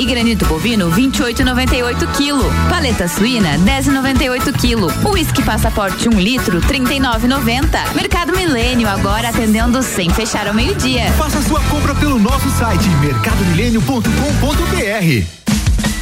e 0.00 0.06
granito 0.06 0.44
bovino 0.46 0.90
28,98 0.90 2.06
kg. 2.12 2.38
Paleta 2.68 3.08
suína 3.08 3.58
10,98 3.58 4.52
kg. 4.52 4.92
Whisky 5.10 5.42
passaporte 5.42 6.08
1 6.08 6.20
litro 6.20 6.60
39,90. 6.60 7.94
Mercado 7.94 8.36
Milênio 8.36 8.88
agora 8.88 9.30
atendendo 9.30 9.82
sem 9.82 10.10
fechar 10.10 10.46
ao 10.46 10.54
meio-dia. 10.54 11.10
Faça 11.12 11.40
sua 11.42 11.60
compra 11.62 11.94
pelo 11.94 12.18
nosso 12.18 12.50
site 12.50 12.86
mercadomilênio.com.br. 13.00 15.47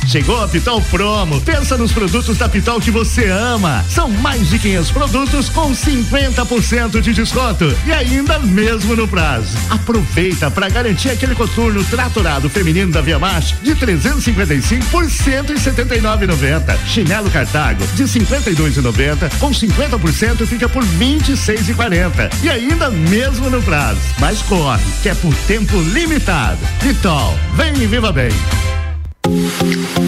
Chegou 0.06 0.40
a 0.42 0.46
Pitol 0.46 0.80
Promo. 0.82 1.40
Pensa 1.40 1.76
nos 1.76 1.92
produtos 1.92 2.38
da 2.38 2.48
Pitol 2.48 2.80
que 2.80 2.90
você 2.90 3.28
ama. 3.28 3.84
São 3.88 4.08
mais 4.08 4.48
de 4.48 4.58
500 4.58 4.90
produtos 4.92 5.48
com 5.48 5.72
50% 5.72 7.00
de 7.00 7.12
desconto 7.12 7.76
e 7.84 7.92
ainda 7.92 8.38
mesmo 8.38 8.94
no 8.94 9.08
prazo. 9.08 9.56
Aproveita 9.68 10.50
para 10.50 10.68
garantir 10.68 11.10
aquele 11.10 11.34
coturno 11.34 11.82
tratorado 11.84 12.48
feminino 12.48 12.92
da 12.92 13.00
Via 13.00 13.18
Max 13.18 13.54
de 13.62 13.74
355 13.74 14.86
por 14.86 15.04
179,90. 15.04 16.78
Chinelo 16.86 17.30
Cartago 17.30 17.84
de 17.94 18.04
52,90 18.04 19.38
com 19.38 19.50
50% 19.50 20.46
fica 20.46 20.68
por 20.68 20.84
26,40 20.84 22.30
e 22.42 22.48
ainda 22.48 22.90
mesmo 22.90 23.50
no 23.50 23.60
prazo. 23.62 24.00
Mas 24.18 24.40
corre, 24.42 24.84
que 25.02 25.08
é 25.08 25.14
por 25.14 25.34
tempo 25.46 25.80
limitado. 25.82 26.58
Pitol, 26.80 27.36
vem 27.56 27.74
e 27.82 27.86
viva 27.86 28.12
bem. 28.12 28.30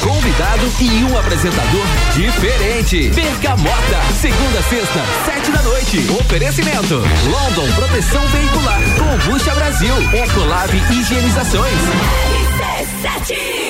Convidado 0.00 0.72
e 0.80 1.04
um 1.04 1.18
apresentador 1.18 1.84
diferente. 2.12 3.10
Bergamota, 3.10 4.00
segunda, 4.20 4.62
sexta, 4.62 5.00
sete 5.24 5.50
da 5.50 5.62
noite. 5.62 6.06
Oferecimento: 6.20 7.02
London 7.26 7.72
Proteção 7.74 8.26
Veicular, 8.28 8.80
Combucha 8.98 9.54
Brasil, 9.54 9.94
Ecolab 10.12 10.76
Higienizações. 10.90 11.74
RC7 12.60 13.63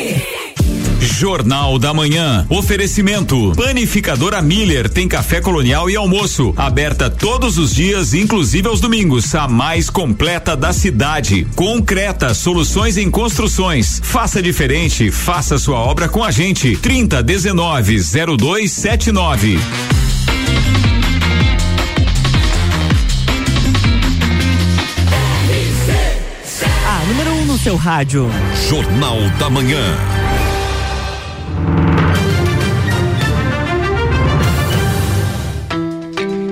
Jornal 1.04 1.78
da 1.78 1.92
Manhã. 1.92 2.46
Oferecimento. 2.48 3.52
Panificadora 3.54 4.40
Miller 4.40 4.88
tem 4.88 5.06
café 5.06 5.40
colonial 5.40 5.90
e 5.90 5.96
almoço. 5.96 6.54
Aberta 6.56 7.10
todos 7.10 7.58
os 7.58 7.74
dias, 7.74 8.14
inclusive 8.14 8.66
aos 8.68 8.80
domingos. 8.80 9.34
A 9.34 9.46
mais 9.46 9.90
completa 9.90 10.56
da 10.56 10.72
cidade. 10.72 11.46
Concreta, 11.54 12.32
soluções 12.32 12.96
em 12.96 13.10
construções. 13.10 14.00
Faça 14.02 14.42
diferente, 14.42 15.10
faça 15.10 15.58
sua 15.58 15.78
obra 15.78 16.08
com 16.08 16.24
a 16.24 16.30
gente. 16.30 16.76
30 16.76 17.22
19 17.22 18.00
0279. 18.38 19.58
A 26.86 27.06
número 27.06 27.30
1 27.30 27.40
um 27.40 27.44
no 27.44 27.58
seu 27.58 27.76
rádio. 27.76 28.30
Jornal 28.68 29.18
da 29.38 29.50
Manhã. 29.50 30.23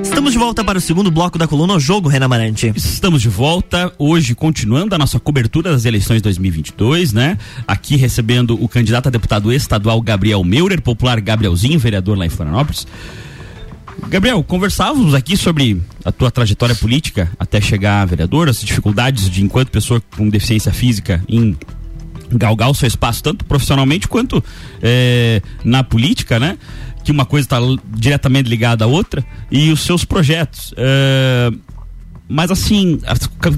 Estamos 0.02 0.32
de 0.32 0.38
volta 0.38 0.64
para 0.64 0.78
o 0.78 0.80
segundo 0.80 1.10
bloco 1.10 1.36
da 1.36 1.48
coluna 1.48 1.74
O 1.74 1.80
Jogo, 1.80 2.08
Renan 2.08 2.28
Marante. 2.28 2.72
Estamos 2.76 3.20
de 3.20 3.28
volta, 3.28 3.92
hoje 3.98 4.34
continuando 4.34 4.94
a 4.94 4.98
nossa 4.98 5.18
cobertura 5.18 5.72
das 5.72 5.84
eleições 5.84 6.22
2022, 6.22 7.12
né? 7.12 7.36
Aqui 7.66 7.96
recebendo 7.96 8.54
o 8.62 8.68
candidato 8.68 9.08
a 9.08 9.10
deputado 9.10 9.52
estadual 9.52 10.00
Gabriel 10.00 10.44
Meurer, 10.44 10.80
popular 10.80 11.20
Gabrielzinho, 11.20 11.78
vereador 11.78 12.16
lá 12.16 12.24
em 12.24 12.28
Florianópolis. 12.28 12.86
Gabriel, 14.08 14.42
conversávamos 14.42 15.12
aqui 15.12 15.36
sobre 15.36 15.82
a 16.04 16.12
tua 16.12 16.30
trajetória 16.30 16.74
política 16.74 17.30
até 17.38 17.60
chegar 17.60 18.02
a 18.02 18.06
vereador, 18.06 18.48
as 18.48 18.60
dificuldades 18.60 19.28
de 19.28 19.42
enquanto 19.42 19.70
pessoa 19.70 20.02
com 20.16 20.28
deficiência 20.28 20.72
física 20.72 21.22
em 21.28 21.56
galgar 22.32 22.70
o 22.70 22.74
seu 22.74 22.86
espaço, 22.86 23.22
tanto 23.22 23.44
profissionalmente 23.44 24.08
quanto 24.08 24.42
é, 24.82 25.42
na 25.64 25.82
política, 25.84 26.38
né? 26.38 26.58
que 27.02 27.10
uma 27.10 27.24
coisa 27.24 27.46
está 27.46 27.58
diretamente 27.94 28.48
ligada 28.48 28.84
à 28.84 28.88
outra, 28.88 29.24
e 29.50 29.70
os 29.70 29.80
seus 29.80 30.04
projetos. 30.04 30.72
É, 30.76 31.50
mas 32.28 32.50
assim, 32.50 32.98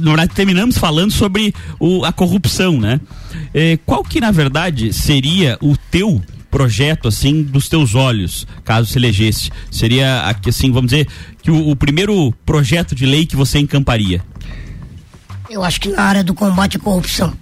na 0.00 0.10
verdade 0.10 0.34
terminamos 0.34 0.78
falando 0.78 1.12
sobre 1.12 1.54
o, 1.78 2.04
a 2.04 2.12
corrupção, 2.12 2.80
né? 2.80 3.00
É, 3.52 3.78
qual 3.84 4.02
que 4.02 4.20
na 4.20 4.30
verdade 4.30 4.92
seria 4.92 5.56
o 5.60 5.76
teu 5.90 6.20
projeto 6.50 7.08
assim 7.08 7.42
dos 7.42 7.68
teus 7.68 7.94
olhos, 7.94 8.46
caso 8.64 8.90
se 8.90 8.98
elegesse? 8.98 9.50
Seria 9.70 10.24
assim, 10.46 10.72
vamos 10.72 10.90
dizer, 10.90 11.06
que 11.42 11.50
o, 11.50 11.70
o 11.70 11.76
primeiro 11.76 12.32
projeto 12.44 12.94
de 12.94 13.06
lei 13.06 13.26
que 13.26 13.37
você 13.37 13.58
encamparia? 13.58 14.22
Eu 15.50 15.62
acho 15.62 15.80
que 15.80 15.90
na 15.90 16.02
área 16.02 16.24
do 16.24 16.34
combate 16.34 16.76
à 16.76 16.80
corrupção 16.80 17.32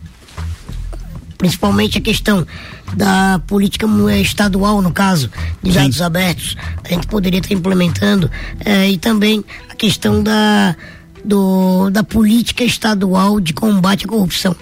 principalmente 1.42 1.98
a 1.98 2.00
questão 2.00 2.46
da 2.94 3.40
política 3.48 3.84
estadual, 4.20 4.80
no 4.80 4.92
caso, 4.92 5.28
de 5.60 5.72
dados 5.72 5.96
Sim. 5.96 6.04
abertos, 6.04 6.56
a 6.84 6.88
gente 6.88 7.08
poderia 7.08 7.40
estar 7.40 7.52
implementando, 7.52 8.30
eh, 8.64 8.90
e 8.90 8.96
também 8.96 9.44
a 9.68 9.74
questão 9.74 10.22
da, 10.22 10.76
do, 11.24 11.90
da 11.90 12.04
política 12.04 12.62
estadual 12.62 13.40
de 13.40 13.52
combate 13.52 14.04
à 14.04 14.08
corrupção. 14.08 14.54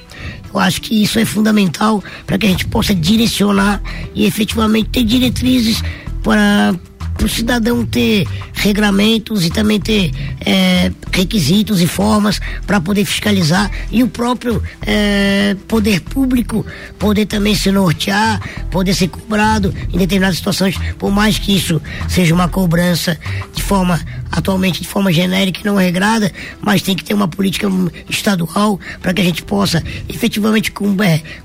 Eu 0.55 0.59
acho 0.59 0.81
que 0.81 1.03
isso 1.03 1.19
é 1.19 1.27
fundamental 1.27 2.03
para 2.27 2.38
que 2.38 2.47
a 2.47 2.49
gente 2.49 2.66
possa 2.66 2.95
direcionar 2.95 3.83
e 4.14 4.25
efetivamente 4.25 4.88
ter 4.88 5.05
diretrizes 5.05 5.83
para 6.23 6.75
para 7.20 7.26
o 7.26 7.28
cidadão 7.28 7.85
ter 7.85 8.26
regramentos 8.54 9.44
e 9.44 9.50
também 9.50 9.78
ter 9.78 10.11
é, 10.40 10.90
requisitos 11.12 11.83
e 11.83 11.87
formas 11.87 12.40
para 12.66 12.80
poder 12.80 13.04
fiscalizar 13.04 13.70
e 13.92 14.02
o 14.02 14.09
próprio 14.09 14.62
é, 14.87 15.54
poder 15.68 16.00
público 16.00 16.64
poder 16.98 17.26
também 17.26 17.54
se 17.54 17.70
nortear, 17.70 18.40
poder 18.70 18.94
ser 18.94 19.09
cobrado 19.09 19.74
em 19.92 19.98
determinadas 19.98 20.38
situações, 20.38 20.76
por 20.98 21.11
mais 21.11 21.38
que 21.38 21.54
isso 21.54 21.80
seja 22.09 22.35
uma 22.35 22.48
cobrança 22.48 23.18
de 23.54 23.62
forma 23.62 24.00
atualmente 24.33 24.80
de 24.80 24.88
forma 24.88 25.12
genérica 25.12 25.61
e 25.61 25.64
não 25.64 25.76
regrada, 25.76 26.33
mas 26.61 26.83
tem 26.83 26.94
que 26.94 27.04
ter 27.04 27.14
uma 27.14 27.28
política 27.28 27.68
estadual 28.09 28.78
para 29.02 29.12
que 29.12 29.20
a 29.20 29.24
gente 29.24 29.42
possa 29.42 29.83
efetivamente 30.09 30.72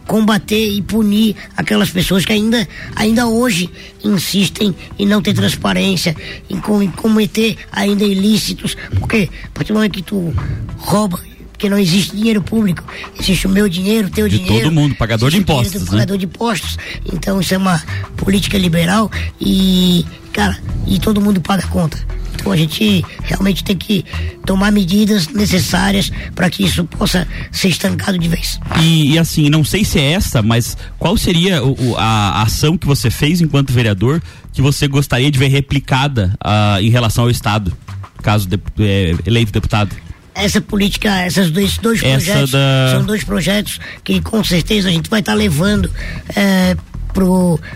combater 0.06 0.68
e 0.68 0.82
punir 0.82 1.36
aquelas 1.58 1.90
pessoas 1.90 2.24
que 2.24 2.32
ainda, 2.32 2.68
ainda 2.96 3.28
hoje 3.28 3.70
insistem 4.08 4.76
em 4.98 5.06
não 5.06 5.22
ter 5.22 5.34
transparência, 5.34 6.16
em, 6.50 6.58
em 6.58 6.92
cometer 6.92 7.58
ainda 7.72 8.04
ilícitos, 8.04 8.76
porque 9.00 9.30
a 9.44 9.50
partir 9.50 9.74
do 9.74 9.76
momento 9.76 9.94
que 9.94 10.02
tu 10.02 10.34
rouba 10.78 11.20
porque 11.52 11.70
não 11.70 11.80
existe 11.80 12.14
dinheiro 12.14 12.42
público, 12.42 12.84
existe 13.18 13.48
o 13.48 13.50
meu 13.50 13.70
dinheiro, 13.70 14.10
o 14.10 14.12
teu 14.12 14.28
de 14.28 14.40
dinheiro. 14.40 14.66
todo 14.66 14.74
mundo, 14.74 14.94
pagador 14.96 15.32
de 15.32 15.38
impostos. 15.38 15.84
né? 15.84 15.90
Pagador 15.90 16.18
de 16.18 16.26
impostos. 16.26 16.78
Então 17.14 17.40
isso 17.40 17.54
é 17.54 17.58
uma 17.58 17.82
política 18.18 18.58
liberal 18.58 19.10
e, 19.40 20.06
cara, 20.34 20.58
e 20.86 21.00
todo 21.00 21.22
mundo 21.22 21.40
paga 21.40 21.64
a 21.64 21.68
conta. 21.68 21.98
Então 22.46 22.54
a 22.54 22.58
gente 22.58 23.04
realmente 23.24 23.64
tem 23.64 23.76
que 23.76 24.06
tomar 24.46 24.72
medidas 24.72 25.28
necessárias 25.30 26.12
para 26.36 26.48
que 26.48 26.64
isso 26.64 26.86
possa 26.86 27.28
ser 27.52 27.70
estancado 27.70 28.20
de 28.20 28.28
vez. 28.28 28.60
E, 28.80 29.14
e, 29.14 29.18
assim, 29.18 29.50
não 29.50 29.64
sei 29.64 29.84
se 29.84 29.98
é 29.98 30.12
essa, 30.12 30.44
mas 30.44 30.78
qual 31.00 31.18
seria 31.18 31.64
o, 31.64 31.96
a, 31.98 32.44
ação 32.44 32.78
que 32.78 32.86
você 32.86 33.10
fez 33.10 33.42
enquanto 33.42 33.74
vereador 33.74 34.22
que 34.54 34.62
você 34.62 34.88
gostaria 34.88 35.32
de 35.32 35.40
ver 35.40 35.48
replicada 35.48 36.38
uh, 36.46 36.80
em 36.80 36.90
relação 36.92 37.24
ao 37.24 37.32
Estado, 37.32 37.76
caso 38.22 38.48
de, 38.48 38.60
é, 38.80 39.16
eleito 39.26 39.52
deputado? 39.52 39.96
essa 40.36 40.62
política, 40.62 41.26
esses 41.26 41.50
dois, 41.50 41.78
dois 41.78 42.02
projetos, 42.02 42.52
da... 42.52 42.92
são 42.92 43.06
dois 43.06 43.24
projetos 43.24 43.80
que 44.04 44.20
com 44.20 44.44
certeza 44.44 44.90
a 44.90 44.92
gente 44.92 45.10
vai 45.10 45.22
estar 45.22 45.32
tá 45.32 45.38
levando 45.38 45.90
é, 46.36 46.76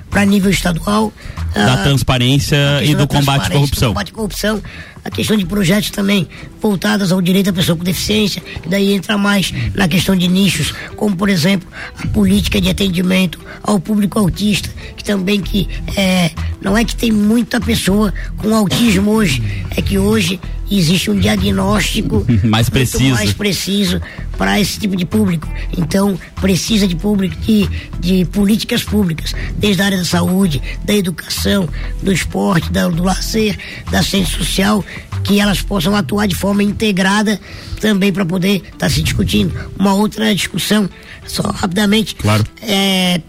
para 0.10 0.26
nível 0.26 0.52
estadual. 0.52 1.14
Da 1.54 1.76
uh, 1.76 1.84
transparência 1.84 2.84
e 2.84 2.94
do 2.94 3.08
combate 3.08 3.48
à 3.48 3.50
corrupção. 3.50 3.90
combate 3.90 4.12
à 4.12 4.14
corrupção, 4.14 4.62
a 5.04 5.10
questão 5.10 5.38
de 5.38 5.46
projetos 5.46 5.90
também 5.90 6.28
voltados 6.62 7.12
ao 7.12 7.22
direito 7.22 7.48
da 7.48 7.54
pessoa 7.54 7.78
com 7.78 7.84
deficiência, 7.84 8.42
que 8.42 8.70
daí 8.70 8.94
entra 8.94 9.18
mais 9.18 9.52
na 9.74 9.88
questão 9.88 10.16
de 10.16 10.28
nichos, 10.28 10.74
como 10.96 11.16
por 11.16 11.30
exemplo 11.30 11.68
a 11.98 12.08
política 12.08 12.60
de 12.62 12.70
atendimento 12.70 13.40
ao 13.64 13.80
público 13.80 14.20
autista, 14.20 14.70
que 14.96 15.04
também 15.04 15.42
que 15.42 15.68
é, 15.96 16.32
não 16.62 16.78
é 16.78 16.84
que 16.84 16.96
tem 16.96 17.12
muita 17.12 17.60
pessoa 17.60 18.14
com 18.38 18.54
autismo 18.54 19.12
hoje, 19.12 19.42
é 19.76 19.82
que 19.82 19.98
hoje 19.98 20.40
existe 20.78 21.10
um 21.10 21.20
diagnóstico 21.20 22.26
mais 22.44 22.70
preciso, 22.70 23.16
mais 23.16 23.34
preciso 23.34 24.02
para 24.38 24.60
esse 24.60 24.80
tipo 24.80 24.96
de 24.96 25.06
público. 25.06 25.48
Então, 25.78 26.20
precisa 26.40 26.88
de 26.88 26.96
público 26.96 27.36
de, 27.42 27.68
de 28.00 28.26
políticas 28.26 28.84
públicas, 28.84 29.34
desde 29.58 29.82
a 29.82 29.86
área 29.86 29.98
da 29.98 30.06
saúde, 30.06 30.62
da 30.86 30.94
educação, 30.94 31.68
do 32.02 32.12
esporte, 32.12 32.72
da, 32.72 32.88
do 32.88 33.04
lazer, 33.04 33.58
da 33.92 34.02
ciência 34.04 34.38
social, 34.38 34.84
que 35.24 35.40
elas 35.40 35.62
possam 35.62 35.96
atuar 35.96 36.28
de 36.28 36.36
forma 36.36 36.64
integrada 36.64 37.40
também 37.80 38.12
para 38.12 38.26
poder 38.26 38.58
estar 38.58 38.78
tá 38.78 38.90
se 38.90 39.02
discutindo. 39.02 39.54
Uma 39.78 39.94
outra 39.94 40.34
discussão, 40.34 40.90
só 41.26 41.44
rapidamente. 41.44 42.16
Claro. 42.16 42.46
É, 42.62 43.22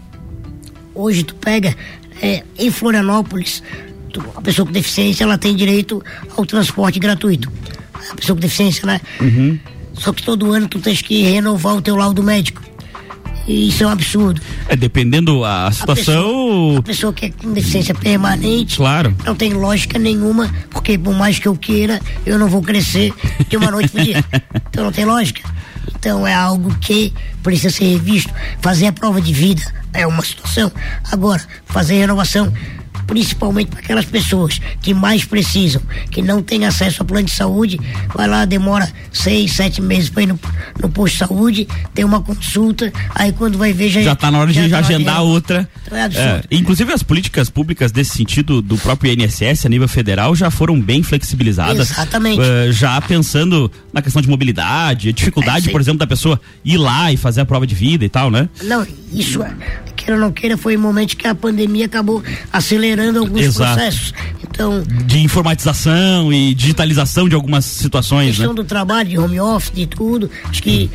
hoje 0.93 1.23
tu 1.23 1.35
pega 1.35 1.75
é, 2.21 2.43
em 2.57 2.71
Florianópolis, 2.71 3.63
a 4.35 4.41
pessoa 4.41 4.65
com 4.65 4.71
deficiência 4.71 5.23
ela 5.23 5.37
tem 5.37 5.55
direito 5.55 6.03
ao 6.35 6.45
transporte 6.45 6.99
gratuito. 6.99 7.51
A 8.11 8.15
pessoa 8.15 8.35
com 8.35 8.41
deficiência, 8.41 8.85
né? 8.85 8.99
Uhum. 9.19 9.59
Só 9.93 10.11
que 10.11 10.23
todo 10.23 10.51
ano 10.51 10.67
tu 10.67 10.79
tens 10.79 11.01
que 11.01 11.21
renovar 11.21 11.75
o 11.75 11.81
teu 11.81 11.95
laudo 11.95 12.23
médico. 12.23 12.61
E 13.47 13.69
isso 13.69 13.83
é 13.83 13.87
um 13.87 13.89
absurdo. 13.89 14.41
É, 14.67 14.75
dependendo 14.75 15.43
a 15.43 15.71
situação. 15.71 16.13
A 16.13 16.25
pessoa, 16.25 16.79
a 16.79 16.83
pessoa 16.83 17.13
que 17.13 17.25
é 17.25 17.29
com 17.31 17.53
deficiência 17.53 17.93
permanente. 17.93 18.77
Claro. 18.77 19.15
Não 19.25 19.35
tem 19.35 19.53
lógica 19.53 19.97
nenhuma, 19.97 20.49
porque 20.69 20.97
por 20.97 21.13
mais 21.15 21.39
que 21.39 21.47
eu 21.47 21.55
queira, 21.55 21.99
eu 22.25 22.37
não 22.37 22.47
vou 22.47 22.61
crescer 22.61 23.13
de 23.47 23.57
uma 23.57 23.71
noite 23.71 23.89
pro 23.89 24.03
dia. 24.03 24.23
Então 24.71 24.85
não 24.85 24.91
tem 24.93 25.03
lógica. 25.03 25.41
Então 25.93 26.25
é 26.25 26.33
algo 26.33 26.73
que 26.79 27.13
precisa 27.43 27.69
ser 27.69 27.91
revisto. 27.91 28.33
Fazer 28.61 28.87
a 28.87 28.93
prova 28.93 29.19
de 29.19 29.33
vida 29.33 29.61
é 29.93 30.07
uma 30.07 30.23
situação. 30.23 30.71
Agora, 31.11 31.41
fazer 31.65 31.95
renovação 31.95 32.53
principalmente 33.11 33.67
para 33.67 33.81
aquelas 33.81 34.05
pessoas 34.05 34.61
que 34.81 34.93
mais 34.93 35.25
precisam, 35.25 35.81
que 36.09 36.21
não 36.21 36.41
têm 36.41 36.65
acesso 36.65 37.01
a 37.01 37.05
plano 37.05 37.25
de 37.25 37.33
saúde, 37.33 37.77
vai 38.15 38.25
lá, 38.25 38.45
demora 38.45 38.89
seis, 39.11 39.51
sete 39.51 39.81
meses 39.81 40.09
para 40.09 40.23
ir 40.23 40.27
no, 40.27 40.39
no, 40.81 40.89
posto 40.89 41.15
de 41.15 41.19
saúde, 41.19 41.67
tem 41.93 42.05
uma 42.05 42.21
consulta, 42.21 42.89
aí 43.13 43.33
quando 43.33 43.57
vai 43.57 43.73
ver 43.73 43.89
já 43.89 44.01
já 44.01 44.13
está 44.13 44.31
na 44.31 44.39
hora 44.39 44.53
de 44.53 44.69
tá 44.69 44.77
agendar 44.77 45.17
de... 45.17 45.21
outra. 45.23 45.69
Então 45.85 45.97
é 45.97 46.05
é, 46.05 46.41
inclusive 46.51 46.93
as 46.93 47.03
políticas 47.03 47.49
públicas 47.49 47.91
desse 47.91 48.15
sentido 48.15 48.61
do 48.61 48.77
próprio 48.77 49.11
INSS 49.11 49.65
a 49.65 49.69
nível 49.69 49.89
federal 49.89 50.33
já 50.33 50.49
foram 50.49 50.79
bem 50.79 51.03
flexibilizadas. 51.03 51.91
Exatamente. 51.91 52.39
Uh, 52.39 52.71
já 52.71 53.01
pensando 53.01 53.69
na 53.91 54.01
questão 54.01 54.21
de 54.21 54.29
mobilidade, 54.29 55.11
dificuldade, 55.11 55.67
é, 55.67 55.71
por 55.73 55.81
exemplo, 55.81 55.99
da 55.99 56.07
pessoa 56.07 56.39
ir 56.63 56.77
lá 56.77 57.11
e 57.11 57.17
fazer 57.17 57.41
a 57.41 57.45
prova 57.45 57.67
de 57.67 57.75
vida 57.75 58.05
e 58.05 58.09
tal, 58.09 58.31
né? 58.31 58.47
Não, 58.63 58.87
isso 59.11 59.43
é, 59.43 59.53
queira 60.03 60.15
ou 60.15 60.21
não 60.21 60.31
queira, 60.31 60.57
foi 60.57 60.75
um 60.77 60.81
momento 60.81 61.15
que 61.15 61.27
a 61.27 61.35
pandemia 61.35 61.85
acabou 61.85 62.23
acelerando 62.51 63.19
alguns 63.19 63.41
Exato. 63.41 63.73
processos. 63.73 64.13
Então. 64.43 64.83
De 65.05 65.19
informatização 65.19 66.31
e 66.31 66.53
digitalização 66.53 67.29
de 67.29 67.35
algumas 67.35 67.65
situações. 67.65 68.29
A 68.29 68.31
questão 68.31 68.49
né? 68.49 68.55
do 68.55 68.63
trabalho, 68.63 69.09
de 69.09 69.17
home 69.17 69.39
office, 69.39 69.71
de 69.73 69.85
tudo. 69.85 70.29
Acho 70.45 70.61
que 70.61 70.89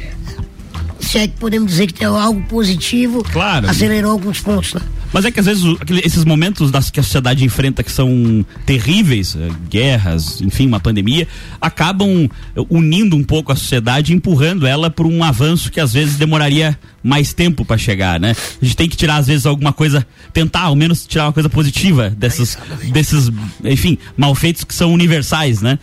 se 1.00 1.18
é 1.18 1.28
que 1.28 1.36
podemos 1.38 1.70
dizer 1.70 1.86
que 1.86 1.94
tem 1.94 2.06
algo 2.06 2.42
positivo, 2.48 3.22
claro. 3.24 3.68
acelerou 3.68 4.12
alguns 4.12 4.40
pontos, 4.40 4.74
né? 4.74 4.80
Mas 5.12 5.24
é 5.24 5.30
que 5.30 5.40
às 5.40 5.46
vezes 5.46 5.64
esses 6.04 6.24
momentos 6.24 6.70
das, 6.70 6.90
que 6.90 7.00
a 7.00 7.02
sociedade 7.02 7.44
enfrenta 7.44 7.82
que 7.82 7.90
são 7.90 8.44
terríveis, 8.64 9.36
eh, 9.36 9.48
guerras, 9.70 10.40
enfim, 10.40 10.66
uma 10.66 10.80
pandemia, 10.80 11.26
acabam 11.60 12.28
eh, 12.56 12.60
unindo 12.68 13.16
um 13.16 13.22
pouco 13.22 13.52
a 13.52 13.56
sociedade, 13.56 14.12
empurrando 14.12 14.66
ela 14.66 14.90
por 14.90 15.06
um 15.06 15.22
avanço 15.22 15.70
que 15.70 15.80
às 15.80 15.92
vezes 15.92 16.16
demoraria 16.16 16.78
mais 17.02 17.32
tempo 17.32 17.64
para 17.64 17.78
chegar, 17.78 18.18
né? 18.18 18.34
A 18.60 18.64
gente 18.64 18.76
tem 18.76 18.88
que 18.88 18.96
tirar 18.96 19.16
às 19.16 19.26
vezes 19.26 19.46
alguma 19.46 19.72
coisa, 19.72 20.06
tentar 20.32 20.62
ao 20.62 20.74
menos 20.74 21.06
tirar 21.06 21.26
uma 21.26 21.32
coisa 21.32 21.48
positiva 21.48 22.10
desses, 22.10 22.58
desses, 22.92 23.30
enfim, 23.64 23.96
malfeitos 24.16 24.64
que 24.64 24.74
são 24.74 24.92
universais, 24.92 25.62
né? 25.62 25.78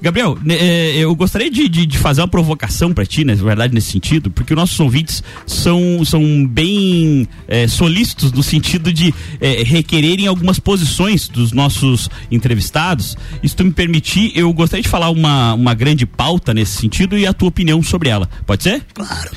Gabriel, 0.00 0.38
né, 0.42 0.54
é, 0.54 0.96
eu 0.96 1.14
gostaria 1.14 1.50
de, 1.50 1.68
de, 1.68 1.86
de, 1.86 1.98
fazer 1.98 2.20
uma 2.20 2.28
provocação 2.28 2.92
para 2.92 3.04
ti, 3.04 3.24
né, 3.24 3.34
na 3.34 3.42
verdade, 3.42 3.74
nesse 3.74 3.92
sentido, 3.92 4.30
porque 4.30 4.52
os 4.52 4.56
nossos 4.56 4.78
ouvintes 4.80 5.22
são, 5.46 6.04
são 6.04 6.46
bem 6.46 7.28
é, 7.48 7.68
solícitos 7.68 8.32
no 8.32 8.42
sentido 8.42 8.92
de 8.92 9.14
é, 9.40 9.62
requererem 9.62 10.26
algumas 10.26 10.58
posições 10.58 11.28
dos 11.28 11.52
nossos 11.52 12.08
entrevistados. 12.30 13.16
E 13.42 13.48
se 13.48 13.56
tu 13.56 13.64
me 13.64 13.72
permitir, 13.72 14.32
eu 14.34 14.52
gostaria 14.52 14.82
de 14.82 14.88
falar 14.88 15.10
uma, 15.10 15.54
uma 15.54 15.74
grande 15.74 16.06
pauta 16.06 16.54
nesse 16.54 16.72
sentido 16.72 17.16
e 17.16 17.26
a 17.26 17.32
tua 17.32 17.48
opinião 17.48 17.82
sobre 17.82 18.08
ela. 18.08 18.28
Pode 18.46 18.62
ser? 18.62 18.84
Claro. 18.94 19.30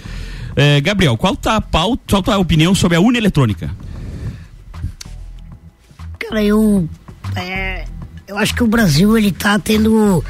É, 0.56 0.80
Gabriel, 0.82 1.18
qual 1.18 1.36
tá 1.36 1.56
a 1.56 1.62
pauta, 1.62 2.04
qual 2.10 2.24
tá 2.24 2.36
a 2.36 2.38
opinião 2.38 2.76
sobre 2.76 2.98
a 2.98 3.02
urna 3.02 3.18
eletrônica? 3.18 3.72
Cara, 6.20 6.44
eu. 6.44 6.88
É, 7.36 7.86
eu 8.28 8.38
acho 8.38 8.54
que 8.56 8.64
o 8.64 8.68
Brasil 8.68 9.18
ele 9.18 9.32
tá 9.32 9.60
tendo 9.60 10.24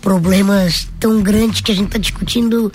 problemas 0.00 0.88
tão 1.00 1.22
grandes 1.22 1.60
que 1.60 1.72
a 1.72 1.74
gente 1.74 1.88
tá 1.88 1.98
discutindo 1.98 2.72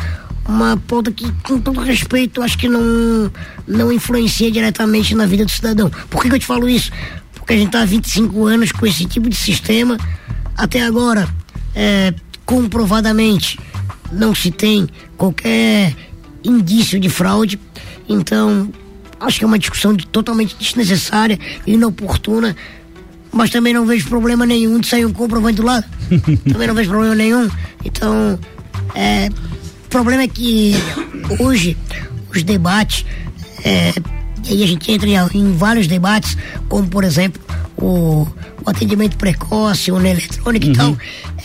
uma 0.48 0.76
pauta 0.76 1.12
que, 1.12 1.32
com 1.44 1.60
todo 1.60 1.80
respeito, 1.80 2.42
acho 2.42 2.58
que 2.58 2.68
não, 2.68 3.32
não 3.68 3.92
influencia 3.92 4.52
diretamente 4.52 5.16
na 5.16 5.26
vida 5.26 5.46
do 5.46 5.52
cidadão. 5.52 5.90
Por 6.10 6.22
que, 6.22 6.30
que 6.30 6.36
eu 6.36 6.40
te 6.40 6.46
falo 6.46 6.68
isso? 6.68 6.92
Porque 7.34 7.54
a 7.54 7.58
gente 7.58 7.72
tá 7.72 7.82
há 7.82 7.86
25 7.86 8.46
anos 8.46 8.72
com 8.72 8.86
esse 8.86 9.06
tipo 9.06 9.30
de 9.30 9.36
sistema, 9.36 9.98
até 10.58 10.82
agora, 10.84 11.28
é, 11.74 12.14
comprovadamente, 12.46 13.60
não 14.12 14.36
se 14.36 14.52
tem 14.52 14.88
qualquer 15.18 15.96
indício 16.44 17.00
de 17.00 17.10
fraude. 17.10 17.60
Então, 18.08 18.70
acho 19.20 19.40
que 19.40 19.46
é 19.46 19.48
uma 19.48 19.60
discussão 19.60 19.96
totalmente 19.96 20.56
desnecessária 20.58 21.40
e 21.66 21.74
inoportuna 21.74 22.56
mas 23.34 23.50
também 23.50 23.74
não 23.74 23.86
vejo 23.86 24.08
problema 24.08 24.46
nenhum 24.46 24.80
de 24.80 24.88
sair 24.88 25.06
um 25.06 25.12
comprovante 25.12 25.58
do 25.58 25.64
lado. 25.64 25.86
também 26.52 26.68
não 26.68 26.76
vejo 26.76 26.90
problema 26.90 27.16
nenhum. 27.16 27.50
Então, 27.84 28.40
é, 28.96 29.30
o 29.86 29.90
problema 29.90 30.24
é 30.24 30.28
que 30.28 30.74
hoje 31.40 31.76
os 32.34 32.44
debates, 32.44 33.06
é, 33.64 33.94
e 34.46 34.54
aí 34.54 34.64
a 34.64 34.68
gente 34.68 34.92
entra 34.92 35.08
em, 35.08 35.16
em, 35.38 35.58
vários 35.58 35.88
debates, 35.88 36.38
como 36.70 36.88
por 36.88 37.04
exemplo 37.04 37.42
o, 37.78 38.28
o 38.66 38.70
atendimento 38.70 39.18
precoce, 39.18 39.92
o 39.92 40.00
eletrônico 40.00 40.68
uhum. 40.68 40.72
e 40.72 40.76
tal, 40.76 40.98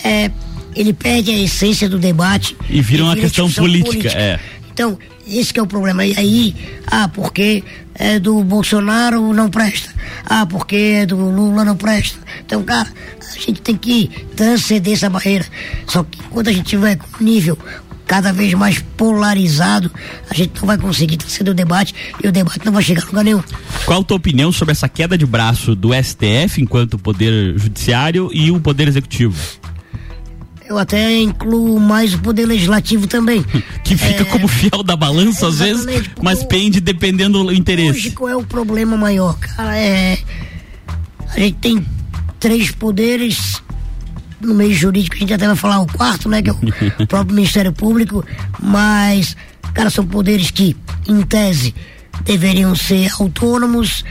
é, 0.05 0.31
ele 0.77 0.93
perde 0.93 1.31
a 1.31 1.39
essência 1.39 1.89
do 1.89 1.99
debate. 1.99 2.57
E 2.69 2.81
vira 2.83 3.05
uma 3.05 3.17
questão 3.17 3.51
política, 3.51 3.91
política. 3.91 4.19
É. 4.19 4.39
Então, 4.73 4.99
esse 5.29 5.59
é 5.59 5.63
o 5.63 5.67
problema. 5.67 6.05
E 6.05 6.17
aí, 6.17 6.55
ah, 6.87 7.09
porque 7.09 7.63
é 7.95 8.19
do 8.19 8.43
Bolsonaro 8.45 9.33
não 9.33 9.51
presta. 9.51 9.91
Ah, 10.25 10.47
porque 10.47 10.77
é 10.77 11.07
do 11.07 11.17
Lula 11.17 11.65
não 11.65 11.77
presta. 11.77 12.19
Então, 12.45 12.63
cara, 12.63 12.89
a 13.21 13.39
gente 13.39 13.61
tem 13.61 13.77
que 13.77 14.09
transcender 14.37 14.95
essa 14.95 15.11
barreira. 15.11 15.45
Só 15.87 16.03
que 16.05 16.23
quando 16.31 16.49
a 16.49 16.53
gente 16.53 16.67
tiver 16.67 16.97
com 16.97 17.23
nível 17.23 17.59
cada 18.07 18.33
vez 18.33 18.55
mais 18.55 18.79
polarizado, 18.97 19.91
a 20.31 20.35
gente 20.35 20.59
não 20.59 20.67
vai 20.67 20.79
conseguir 20.79 21.19
transcender 21.19 21.53
o 21.53 21.55
debate 21.55 21.95
e 22.25 22.27
o 22.27 22.33
debate 22.33 22.65
não 22.65 22.73
vai 22.73 22.83
chegar 22.83 23.03
a 23.03 23.07
lugar 23.07 23.25
nenhum. 23.25 23.43
Qual 23.85 24.01
a 24.01 24.05
tua 24.05 24.17
opinião 24.17 24.51
sobre 24.51 24.73
essa 24.73 24.89
queda 24.89 25.19
de 25.19 25.27
braço 25.27 25.75
do 25.75 25.91
STF 25.93 26.61
enquanto 26.61 26.99
poder 26.99 27.59
judiciário 27.59 28.31
e 28.33 28.51
o 28.51 28.59
poder 28.59 28.89
executivo? 28.89 29.37
Eu 30.69 30.79
até 30.79 31.19
incluo 31.19 31.81
mais 31.81 32.13
o 32.13 32.19
poder 32.19 32.47
legislativo 32.47 33.07
também. 33.07 33.43
que 33.83 33.97
fica 33.97 34.23
é, 34.23 34.25
como 34.25 34.47
fiel 34.47 34.83
da 34.83 34.95
balança 34.95 35.49
às 35.49 35.61
vezes, 35.61 35.87
mas 36.23 36.45
pende 36.45 36.81
dependendo 36.81 37.43
do 37.43 37.53
interesse. 37.53 37.99
Hoje 37.99 38.11
qual 38.11 38.29
é 38.29 38.37
o 38.37 38.45
problema 38.45 38.97
maior, 38.97 39.39
cara? 39.39 39.77
É 39.77 40.19
a 41.35 41.41
gente 41.41 41.57
tem 41.57 41.87
três 42.41 42.71
poderes 42.71 43.63
no 44.41 44.55
meio 44.55 44.75
jurídico, 44.75 45.17
a 45.17 45.19
gente 45.19 45.35
até 45.35 45.47
vai 45.47 45.57
falar 45.57 45.81
o 45.81 45.87
quarto, 45.87 46.29
né, 46.29 46.41
que 46.41 46.51
é 46.51 46.53
o 46.53 46.57
próprio 47.07 47.35
Ministério 47.35 47.73
Público, 47.73 48.25
mas 48.61 49.37
cara, 49.75 49.91
são 49.91 50.07
poderes 50.07 50.51
que 50.51 50.77
em 51.07 51.23
tese 51.23 51.75
deveriam 52.25 52.75
ser 52.75 53.11
autônomos 53.19 54.05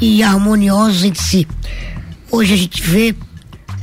e 0.00 0.22
harmoniosos 0.22 1.04
entre 1.04 1.22
si. 1.22 1.48
Hoje 2.30 2.54
a 2.54 2.56
gente 2.56 2.82
vê 2.82 3.14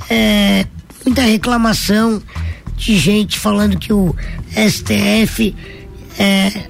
é, 0.09 0.65
muita 1.05 1.21
reclamação 1.21 2.21
de 2.75 2.97
gente 2.97 3.37
falando 3.39 3.77
que 3.77 3.93
o 3.93 4.13
STF 4.51 5.55
é, 6.17 6.67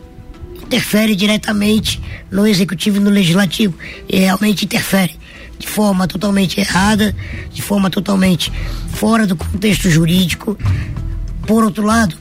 interfere 0.62 1.16
diretamente 1.16 2.02
no 2.30 2.46
executivo 2.46 2.98
e 2.98 3.00
no 3.00 3.10
legislativo. 3.10 3.74
E 4.08 4.20
realmente 4.20 4.66
interfere 4.66 5.18
de 5.58 5.68
forma 5.68 6.08
totalmente 6.08 6.60
errada, 6.60 7.16
de 7.52 7.62
forma 7.62 7.90
totalmente 7.90 8.52
fora 8.90 9.26
do 9.26 9.36
contexto 9.36 9.90
jurídico. 9.90 10.58
Por 11.48 11.64
outro 11.64 11.84
lado, 11.84 12.16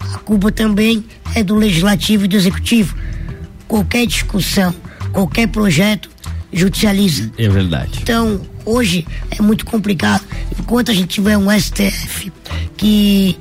a 0.00 0.18
culpa 0.18 0.50
também 0.50 1.04
é 1.34 1.42
do 1.42 1.54
legislativo 1.54 2.24
e 2.24 2.28
do 2.28 2.36
executivo. 2.36 2.96
Qualquer 3.68 4.06
discussão, 4.06 4.74
qualquer 5.12 5.46
projeto 5.48 6.09
judicializa. 6.52 7.30
É 7.38 7.48
verdade. 7.48 8.00
Então, 8.02 8.40
hoje 8.64 9.06
é 9.30 9.42
muito 9.42 9.64
complicado. 9.64 10.24
enquanto 10.58 10.90
a 10.90 10.94
gente 10.94 11.08
tiver 11.08 11.36
um 11.36 11.50
STF 11.50 12.32
que 12.76 13.36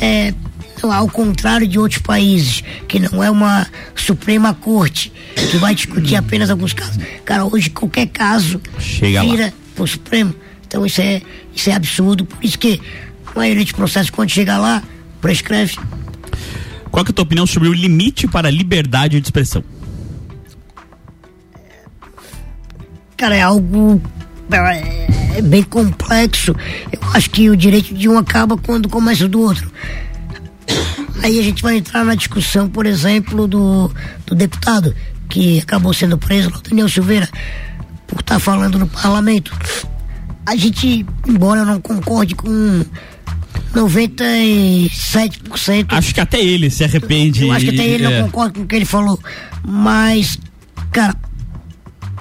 é 0.00 0.34
ao 0.82 1.08
contrário 1.08 1.68
de 1.68 1.78
outros 1.78 2.00
países, 2.00 2.64
que 2.88 2.98
não 2.98 3.22
é 3.22 3.30
uma 3.30 3.66
Suprema 3.94 4.52
Corte, 4.52 5.12
que 5.50 5.56
vai 5.58 5.74
discutir 5.74 6.16
apenas 6.16 6.50
alguns 6.50 6.72
casos. 6.72 7.00
Cara, 7.24 7.44
hoje 7.44 7.70
qualquer 7.70 8.06
caso 8.06 8.60
Chega 8.80 9.22
vira 9.22 9.46
lá. 9.46 9.52
pro 9.76 9.86
Supremo. 9.86 10.34
Então 10.66 10.84
isso 10.84 11.00
é, 11.00 11.22
isso 11.54 11.70
é 11.70 11.74
absurdo. 11.74 12.24
Por 12.24 12.42
isso 12.42 12.58
que 12.58 12.80
a 13.26 13.38
maioria 13.38 13.64
de 13.64 13.74
processos, 13.74 14.10
quando 14.10 14.30
chega 14.30 14.58
lá, 14.58 14.82
prescreve. 15.20 15.76
Qual 16.90 17.04
que 17.04 17.10
é 17.10 17.12
a 17.12 17.14
tua 17.14 17.22
opinião 17.22 17.46
sobre 17.46 17.68
o 17.68 17.72
limite 17.72 18.26
para 18.26 18.48
a 18.48 18.50
liberdade 18.50 19.20
de 19.20 19.26
expressão? 19.26 19.62
Cara, 23.22 23.36
é 23.36 23.42
algo 23.42 24.02
é, 24.50 25.38
é 25.38 25.42
bem 25.42 25.62
complexo. 25.62 26.56
Eu 26.90 26.98
acho 27.14 27.30
que 27.30 27.48
o 27.48 27.56
direito 27.56 27.94
de 27.94 28.08
um 28.08 28.18
acaba 28.18 28.56
quando 28.56 28.88
começa 28.88 29.26
o 29.26 29.28
do 29.28 29.42
outro. 29.42 29.70
Aí 31.22 31.38
a 31.38 31.42
gente 31.44 31.62
vai 31.62 31.76
entrar 31.76 32.04
na 32.04 32.16
discussão, 32.16 32.68
por 32.68 32.84
exemplo, 32.84 33.46
do, 33.46 33.88
do 34.26 34.34
deputado 34.34 34.92
que 35.28 35.60
acabou 35.60 35.94
sendo 35.94 36.18
preso, 36.18 36.48
o 36.48 36.60
Daniel 36.62 36.88
Silveira, 36.88 37.28
por 38.08 38.18
estar 38.18 38.40
falando 38.40 38.76
no 38.76 38.88
parlamento. 38.88 39.56
A 40.44 40.56
gente, 40.56 41.06
embora 41.24 41.60
eu 41.60 41.66
não 41.66 41.80
concorde 41.80 42.34
com 42.34 42.84
97%. 43.72 45.86
Acho 45.90 46.12
que 46.12 46.20
até 46.20 46.42
ele 46.42 46.70
se 46.70 46.82
arrepende. 46.82 47.46
Eu 47.46 47.52
acho 47.52 47.66
que 47.66 47.70
até 47.70 47.86
ele 47.86 48.04
é. 48.04 48.18
não 48.18 48.26
concorda 48.26 48.54
com 48.54 48.62
o 48.62 48.66
que 48.66 48.74
ele 48.74 48.84
falou. 48.84 49.16
Mas, 49.64 50.36
cara, 50.90 51.14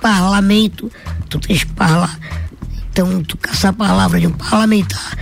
parlamento, 0.02 0.92
tu 1.30 1.40
tens 1.40 1.64
que 1.64 1.74
falar. 1.74 2.20
Então, 2.90 3.24
tu 3.24 3.38
caçar 3.38 3.72
a 3.72 3.74
palavra 3.74 4.20
de 4.20 4.28
um 4.28 4.32
parlamentar 4.32 5.18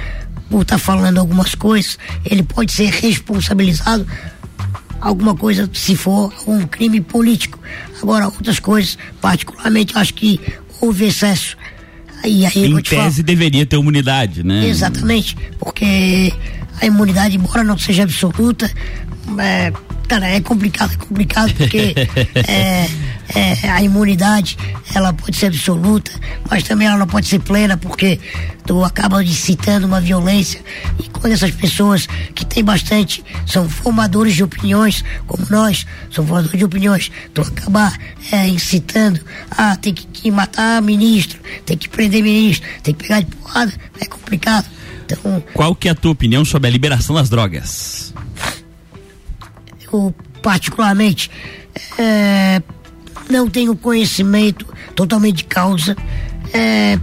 por 0.49 0.63
estar 0.63 0.75
tá 0.75 0.79
falando 0.79 1.19
algumas 1.19 1.53
coisas, 1.53 1.99
ele 2.25 2.41
pode 2.41 2.71
ser 2.71 2.89
responsabilizado 2.89 4.07
alguma 4.99 5.35
coisa 5.35 5.69
se 5.73 5.95
for 5.95 6.33
um 6.47 6.65
crime 6.65 6.99
político. 6.99 7.59
Agora, 8.01 8.25
outras 8.25 8.59
coisas, 8.59 8.97
particularmente, 9.21 9.93
eu 9.93 10.01
acho 10.01 10.13
que 10.13 10.39
houve 10.81 11.05
excesso. 11.05 11.55
E 12.25 12.45
aí, 12.45 12.65
em 12.65 12.81
tese 12.81 13.23
deveria 13.23 13.65
ter 13.65 13.77
imunidade, 13.77 14.43
né? 14.43 14.67
Exatamente, 14.67 15.37
porque 15.57 16.33
a 16.81 16.85
imunidade, 16.85 17.37
embora 17.37 17.63
não 17.63 17.77
seja 17.77 18.03
absoluta, 18.03 18.69
é, 19.37 19.71
cara, 20.09 20.27
é 20.27 20.41
complicado, 20.41 20.91
é 20.91 20.97
complicado 20.97 21.53
porque 21.53 21.93
é, 22.47 22.89
é, 23.35 23.69
a 23.69 23.81
imunidade 23.83 24.57
ela 24.93 25.13
pode 25.13 25.37
ser 25.37 25.45
absoluta, 25.45 26.11
mas 26.49 26.63
também 26.63 26.87
ela 26.87 26.97
não 26.97 27.05
pode 27.05 27.27
ser 27.27 27.39
plena 27.39 27.77
porque 27.77 28.19
tu 28.65 28.83
acaba 28.83 29.23
incitando 29.23 29.85
uma 29.85 30.01
violência 30.01 30.61
e 30.97 31.07
quando 31.09 31.33
essas 31.33 31.51
pessoas 31.51 32.07
que 32.33 32.43
tem 32.43 32.63
bastante 32.63 33.23
são 33.45 33.69
formadores 33.69 34.33
de 34.33 34.43
opiniões, 34.43 35.05
como 35.27 35.45
nós, 35.47 35.85
são 36.11 36.25
formadores 36.25 36.57
de 36.57 36.65
opiniões, 36.65 37.11
tu 37.31 37.41
acaba 37.41 37.93
é, 38.31 38.47
incitando 38.47 39.21
a 39.51 39.75
ter 39.75 39.93
que, 39.93 40.07
que 40.07 40.31
matar 40.31 40.81
ministro, 40.81 41.39
tem 41.67 41.77
que 41.77 41.87
prender 41.87 42.23
ministro, 42.23 42.67
tem 42.81 42.95
que 42.95 43.03
pegar 43.03 43.19
de 43.19 43.27
porrada, 43.27 43.71
é 44.01 44.05
complicado. 44.07 44.65
Então, 45.05 45.43
Qual 45.53 45.75
que 45.75 45.87
é 45.87 45.91
a 45.91 45.95
tua 45.95 46.11
opinião 46.11 46.43
sobre 46.43 46.67
a 46.67 46.71
liberação 46.71 47.15
das 47.15 47.29
drogas? 47.29 48.08
Eu 49.91 50.13
particularmente 50.41 51.29
é, 51.97 52.61
não 53.29 53.49
tenho 53.49 53.75
conhecimento 53.75 54.65
totalmente 54.95 55.37
de 55.37 55.43
causa 55.45 55.95
é, 56.53 56.99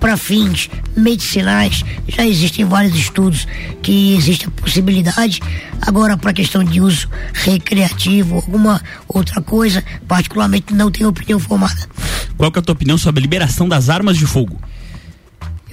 para 0.00 0.16
fins 0.16 0.68
medicinais. 0.96 1.84
Já 2.08 2.26
existem 2.26 2.64
vários 2.64 2.94
estudos 2.94 3.46
que 3.82 4.14
existe 4.14 4.46
a 4.46 4.50
possibilidade. 4.50 5.40
Agora 5.82 6.16
para 6.16 6.32
questão 6.32 6.64
de 6.64 6.80
uso 6.80 7.08
recreativo 7.32 8.36
alguma 8.36 8.80
outra 9.08 9.40
coisa 9.40 9.82
particularmente 10.08 10.74
não 10.74 10.90
tenho 10.90 11.08
opinião 11.08 11.38
formada. 11.38 11.88
Qual 12.36 12.50
que 12.50 12.58
é 12.58 12.60
a 12.60 12.62
tua 12.62 12.74
opinião 12.74 12.98
sobre 12.98 13.20
a 13.20 13.22
liberação 13.22 13.68
das 13.68 13.88
armas 13.88 14.16
de 14.16 14.26
fogo? 14.26 14.58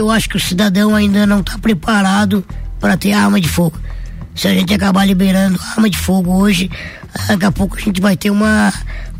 eu 0.01 0.09
acho 0.09 0.27
que 0.29 0.37
o 0.37 0.39
cidadão 0.39 0.95
ainda 0.95 1.27
não 1.27 1.41
está 1.41 1.57
preparado 1.59 2.43
para 2.79 2.97
ter 2.97 3.13
arma 3.13 3.39
de 3.39 3.47
fogo 3.47 3.77
se 4.35 4.47
a 4.47 4.53
gente 4.53 4.73
acabar 4.73 5.05
liberando 5.05 5.59
arma 5.75 5.89
de 5.89 5.97
fogo 5.97 6.33
hoje, 6.33 6.69
daqui 7.27 7.45
a 7.45 7.51
pouco 7.51 7.75
a 7.75 7.79
gente 7.79 8.01
vai 8.01 8.15
ter 8.15 8.29
uma, 8.29 8.73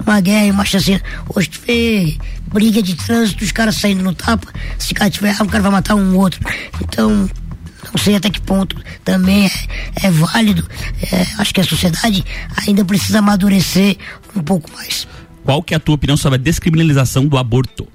uma 0.06 0.20
guerra, 0.20 0.54
uma 0.54 0.66
chacina. 0.66 1.02
Hoje 1.34 1.50
tu 1.50 1.60
vê 1.66 2.18
briga 2.48 2.82
de 2.82 2.96
trânsito, 2.96 3.44
os 3.44 3.52
caras 3.52 3.76
saindo 3.76 4.04
no 4.04 4.14
tapa, 4.14 4.48
se 4.78 4.92
o 4.92 4.96
cara 4.96 5.10
tiver 5.10 5.32
arma, 5.32 5.46
o 5.46 5.50
cara 5.50 5.64
vai 5.64 5.72
matar 5.72 5.96
um 5.96 6.18
outro. 6.18 6.40
Então, 6.82 7.30
não 7.92 7.98
sei 7.98 8.16
até 8.16 8.30
que 8.30 8.42
ponto 8.42 8.82
também 9.04 9.46
é, 9.46 10.08
é 10.08 10.12
válido. 10.12 10.68
É, 11.12 11.26
acho 11.40 11.54
que 11.54 11.62
a 11.62 11.64
sociedade 11.64 12.24
ainda 12.66 12.86
precisa 12.86 13.20
amadurecer 13.20 13.98
um 14.36 14.42
pouco 14.42 14.72
mais. 14.74 15.08
Qual 15.44 15.62
que 15.64 15.74
é 15.74 15.78
a 15.78 15.80
tua 15.80 15.96
opinião 15.96 16.16
sobre 16.16 16.38
a 16.38 16.42
descriminalização 16.42 17.26
do 17.26 17.38
aborto? 17.38 17.88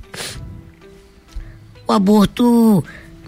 O 1.86 1.92
aborto 1.92 2.84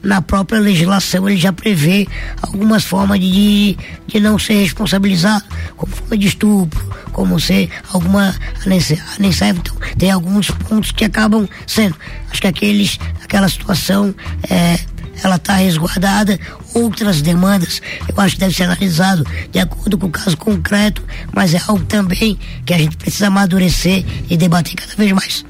na 0.09 0.23
própria 0.23 0.59
legislação 0.59 1.29
ele 1.29 1.39
já 1.39 1.53
prevê 1.53 2.09
algumas 2.41 2.83
formas 2.83 3.21
de, 3.21 3.77
de 4.07 4.19
não 4.19 4.39
ser 4.39 4.55
responsabilizado, 4.55 5.45
como 5.77 5.95
forma 5.95 6.17
de 6.17 6.27
estupro, 6.27 6.97
como 7.13 7.39
ser 7.39 7.69
alguma 7.93 8.35
anencef, 8.65 9.59
então 9.59 9.77
tem 9.99 10.11
alguns 10.11 10.51
pontos 10.51 10.93
que 10.93 11.05
acabam 11.05 11.47
sendo. 11.67 11.95
Acho 12.31 12.41
que 12.41 12.47
aqueles, 12.47 12.99
aquela 13.23 13.51
situação 13.51 14.15
é, 14.49 14.79
ela 15.23 15.37
está 15.37 15.57
resguardada, 15.57 16.41
outras 16.73 17.21
demandas 17.21 17.83
eu 18.09 18.19
acho 18.19 18.37
que 18.37 18.41
deve 18.41 18.55
ser 18.55 18.63
analisado 18.63 19.27
de 19.53 19.59
acordo 19.59 19.99
com 19.99 20.07
o 20.07 20.11
caso 20.11 20.39
concreto, 20.39 21.05
mas 21.35 21.53
é 21.53 21.61
algo 21.67 21.85
também 21.85 22.39
que 22.65 22.73
a 22.73 22.79
gente 22.79 22.97
precisa 22.97 23.27
amadurecer 23.27 24.07
e 24.31 24.39
debater 24.39 24.75
cada 24.75 24.95
vez 24.97 25.13
mais. 25.13 25.45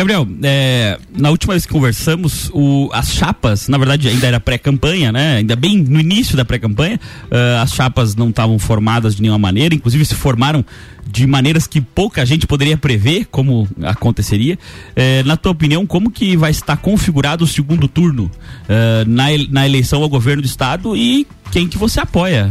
Gabriel, 0.00 0.26
é, 0.42 0.98
na 1.14 1.28
última 1.28 1.52
vez 1.52 1.66
que 1.66 1.72
conversamos, 1.72 2.50
o, 2.54 2.88
as 2.90 3.12
chapas, 3.12 3.68
na 3.68 3.76
verdade 3.76 4.08
ainda 4.08 4.26
era 4.26 4.40
pré-campanha, 4.40 5.12
né? 5.12 5.36
Ainda 5.36 5.54
bem 5.54 5.76
no 5.76 6.00
início 6.00 6.38
da 6.38 6.42
pré-campanha, 6.42 6.98
uh, 7.24 7.60
as 7.60 7.74
chapas 7.74 8.16
não 8.16 8.30
estavam 8.30 8.58
formadas 8.58 9.14
de 9.14 9.20
nenhuma 9.20 9.38
maneira, 9.38 9.74
inclusive 9.74 10.02
se 10.06 10.14
formaram 10.14 10.64
de 11.06 11.26
maneiras 11.26 11.66
que 11.66 11.82
pouca 11.82 12.24
gente 12.24 12.46
poderia 12.46 12.78
prever 12.78 13.26
como 13.30 13.68
aconteceria. 13.82 14.58
É, 14.96 15.22
na 15.24 15.36
tua 15.36 15.52
opinião, 15.52 15.84
como 15.84 16.10
que 16.10 16.34
vai 16.34 16.50
estar 16.50 16.78
configurado 16.78 17.44
o 17.44 17.46
segundo 17.46 17.86
turno 17.86 18.30
uh, 18.64 19.06
na, 19.06 19.24
na 19.50 19.66
eleição 19.66 20.02
ao 20.02 20.08
governo 20.08 20.40
do 20.40 20.46
estado 20.46 20.96
e 20.96 21.26
quem 21.52 21.68
que 21.68 21.76
você 21.76 22.00
apoia? 22.00 22.50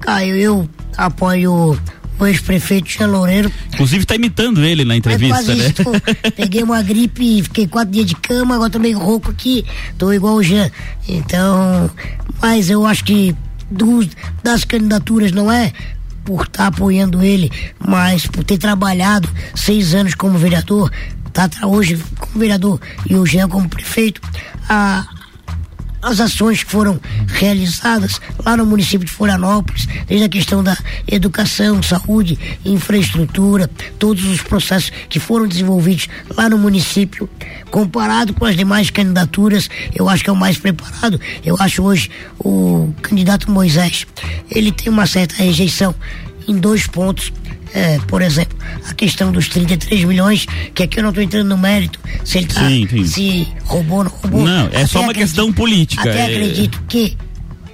Caio, 0.00 0.36
eu 0.36 0.68
apoio 0.98 1.78
o 2.22 2.26
ex-prefeito 2.26 2.88
Jean 2.88 3.08
Loureiro. 3.08 3.50
Inclusive 3.72 4.02
está 4.02 4.14
imitando 4.14 4.64
ele 4.64 4.84
na 4.84 4.96
entrevista, 4.96 5.54
né? 5.54 5.72
Peguei 6.36 6.62
uma 6.62 6.82
gripe, 6.82 7.42
fiquei 7.42 7.66
quatro 7.66 7.92
dias 7.92 8.06
de 8.06 8.14
cama, 8.14 8.54
agora 8.54 8.70
tô 8.70 8.78
meio 8.78 8.98
rouco 8.98 9.30
aqui, 9.30 9.64
tô 9.98 10.12
igual 10.12 10.36
o 10.36 10.42
Jean. 10.42 10.70
Então, 11.08 11.90
mas 12.40 12.70
eu 12.70 12.86
acho 12.86 13.04
que 13.04 13.34
dos, 13.70 14.08
das 14.42 14.64
candidaturas 14.64 15.32
não 15.32 15.50
é 15.50 15.72
por 16.24 16.42
estar 16.42 16.64
tá 16.64 16.66
apoiando 16.68 17.22
ele, 17.22 17.50
mas 17.78 18.26
por 18.26 18.44
ter 18.44 18.58
trabalhado 18.58 19.28
seis 19.54 19.94
anos 19.94 20.14
como 20.14 20.38
vereador, 20.38 20.90
tá 21.32 21.48
hoje 21.66 21.98
como 22.18 22.38
vereador 22.38 22.80
e 23.08 23.16
o 23.16 23.26
Jean 23.26 23.48
como 23.48 23.68
prefeito, 23.68 24.20
a, 24.68 25.04
as 26.02 26.20
ações 26.20 26.64
que 26.64 26.70
foram 26.70 27.00
realizadas 27.28 28.20
lá 28.44 28.56
no 28.56 28.66
município 28.66 29.06
de 29.06 29.12
Florianópolis, 29.12 29.86
desde 30.06 30.26
a 30.26 30.28
questão 30.28 30.62
da 30.62 30.76
educação, 31.06 31.80
saúde, 31.82 32.38
infraestrutura, 32.64 33.70
todos 33.98 34.24
os 34.24 34.42
processos 34.42 34.90
que 35.08 35.20
foram 35.20 35.46
desenvolvidos 35.46 36.08
lá 36.36 36.48
no 36.48 36.58
município, 36.58 37.30
comparado 37.70 38.34
com 38.34 38.44
as 38.44 38.56
demais 38.56 38.90
candidaturas, 38.90 39.70
eu 39.94 40.08
acho 40.08 40.24
que 40.24 40.30
é 40.30 40.32
o 40.32 40.36
mais 40.36 40.58
preparado. 40.58 41.20
Eu 41.44 41.56
acho 41.60 41.82
hoje 41.82 42.10
o 42.38 42.92
candidato 43.00 43.50
Moisés, 43.50 44.06
ele 44.50 44.72
tem 44.72 44.92
uma 44.92 45.06
certa 45.06 45.36
rejeição 45.36 45.94
em 46.48 46.56
dois 46.58 46.86
pontos 46.86 47.32
é, 47.74 47.98
por 48.06 48.20
exemplo, 48.20 48.56
a 48.88 48.94
questão 48.94 49.32
dos 49.32 49.48
33 49.48 50.04
milhões, 50.04 50.46
que 50.74 50.82
aqui 50.82 50.98
eu 50.98 51.02
não 51.02 51.10
estou 51.10 51.24
entrando 51.24 51.48
no 51.48 51.58
mérito, 51.58 51.98
se 52.24 52.38
ele 52.38 52.46
tá, 52.46 52.68
sim, 52.68 52.86
sim. 52.88 53.06
se 53.06 53.48
roubou 53.64 53.98
ou 53.98 54.04
não 54.04 54.10
roubou. 54.10 54.44
Não, 54.44 54.68
é 54.72 54.86
só 54.86 54.98
uma 55.00 55.10
acredito, 55.10 55.28
questão 55.28 55.52
política. 55.52 56.02
Até 56.02 56.18
é... 56.18 56.24
acredito 56.24 56.82
que 56.86 57.16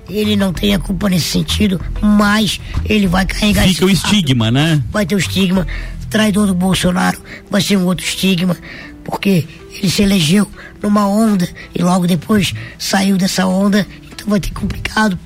ele 0.09 0.37
não 0.37 0.53
tenha 0.53 0.79
culpa 0.79 1.09
nesse 1.09 1.27
sentido, 1.27 1.81
mas 2.01 2.61
ele 2.85 3.07
vai 3.07 3.27
carregar 3.27 3.67
Fica 3.67 3.87
o 3.87 3.91
estigma, 3.91 4.51
né? 4.51 4.83
Vai 4.91 5.05
ter 5.05 5.15
o 5.15 5.19
estigma. 5.19 5.67
Traidor 6.09 6.47
do 6.47 6.55
Bolsonaro 6.55 7.21
vai 7.51 7.61
ser 7.61 7.77
um 7.77 7.85
outro 7.85 8.05
estigma, 8.07 8.57
porque 9.05 9.47
ele 9.77 9.91
se 9.91 10.03
elegeu 10.03 10.51
numa 10.83 11.07
onda 11.07 11.47
e 11.75 11.83
logo 11.83 12.07
depois 12.07 12.55
saiu 12.79 13.19
dessa 13.19 13.47
onda, 13.47 13.87
então 14.11 14.27
vai 14.29 14.41
ter 14.41 14.53
complicado. 14.53 15.19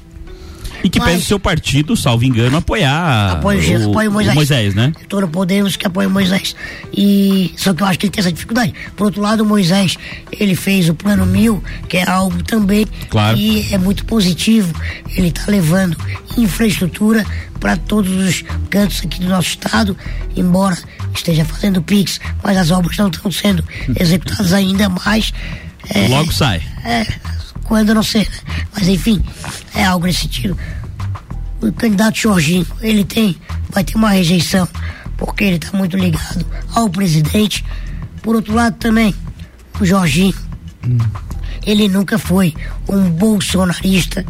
E 0.84 0.88
que 0.88 1.00
pede 1.00 1.18
o 1.18 1.24
seu 1.24 1.38
partido, 1.38 1.96
salvo 1.96 2.24
engano, 2.24 2.56
apoiar 2.56 3.32
apoio, 3.32 3.86
o, 3.86 3.90
apoio 3.90 4.12
Moisés. 4.12 4.32
o 4.32 4.36
Moisés, 4.36 4.74
né? 4.74 4.92
Todo 5.08 5.28
Podemos 5.28 5.76
que 5.76 5.86
apoia 5.86 6.08
Moisés. 6.08 6.54
E 6.92 7.52
só 7.56 7.72
que 7.72 7.82
eu 7.82 7.86
acho 7.86 7.98
que 7.98 8.06
ele 8.06 8.12
tem 8.12 8.20
essa 8.20 8.32
dificuldade. 8.32 8.74
Por 8.96 9.04
outro 9.04 9.20
lado, 9.20 9.42
o 9.42 9.46
Moisés, 9.46 9.96
ele 10.32 10.54
fez 10.54 10.88
o 10.88 10.94
plano 10.94 11.24
mil, 11.24 11.62
que 11.88 11.96
é 11.96 12.08
algo 12.08 12.42
também 12.42 12.86
claro. 13.08 13.36
que 13.36 13.72
é 13.72 13.78
muito 13.78 14.04
positivo. 14.04 14.74
Ele 15.16 15.28
está 15.28 15.44
levando 15.50 15.96
infraestrutura 16.36 17.24
para 17.60 17.76
todos 17.76 18.10
os 18.10 18.44
cantos 18.68 19.02
aqui 19.04 19.20
do 19.20 19.28
nosso 19.28 19.50
estado, 19.50 19.96
embora 20.36 20.76
esteja 21.14 21.44
fazendo 21.44 21.80
Pix, 21.82 22.20
mas 22.42 22.56
as 22.56 22.70
obras 22.70 22.96
não 22.96 23.08
estão 23.08 23.30
sendo 23.30 23.64
executadas 23.98 24.52
ainda 24.52 24.88
mais. 24.88 25.32
É, 25.88 26.08
Logo 26.08 26.32
sai. 26.32 26.62
É, 26.84 27.06
quando 27.64 27.94
não 27.94 28.02
sei, 28.02 28.22
né? 28.22 28.38
Mas 28.74 28.88
enfim, 28.88 29.22
é 29.74 29.84
algo 29.84 30.06
nesse 30.06 30.20
sentido. 30.20 30.56
O 31.60 31.72
candidato 31.72 32.18
Jorginho, 32.18 32.66
ele 32.80 33.04
tem, 33.04 33.36
vai 33.70 33.84
ter 33.84 33.96
uma 33.96 34.10
rejeição, 34.10 34.68
porque 35.16 35.44
ele 35.44 35.56
está 35.56 35.76
muito 35.76 35.96
ligado 35.96 36.44
ao 36.74 36.88
presidente. 36.90 37.64
Por 38.22 38.34
outro 38.36 38.54
lado 38.54 38.76
também, 38.76 39.14
o 39.80 39.84
Jorginho, 39.84 40.34
hum. 40.86 40.98
ele 41.64 41.88
nunca 41.88 42.18
foi 42.18 42.54
um 42.88 43.10
bolsonarista, 43.10 44.24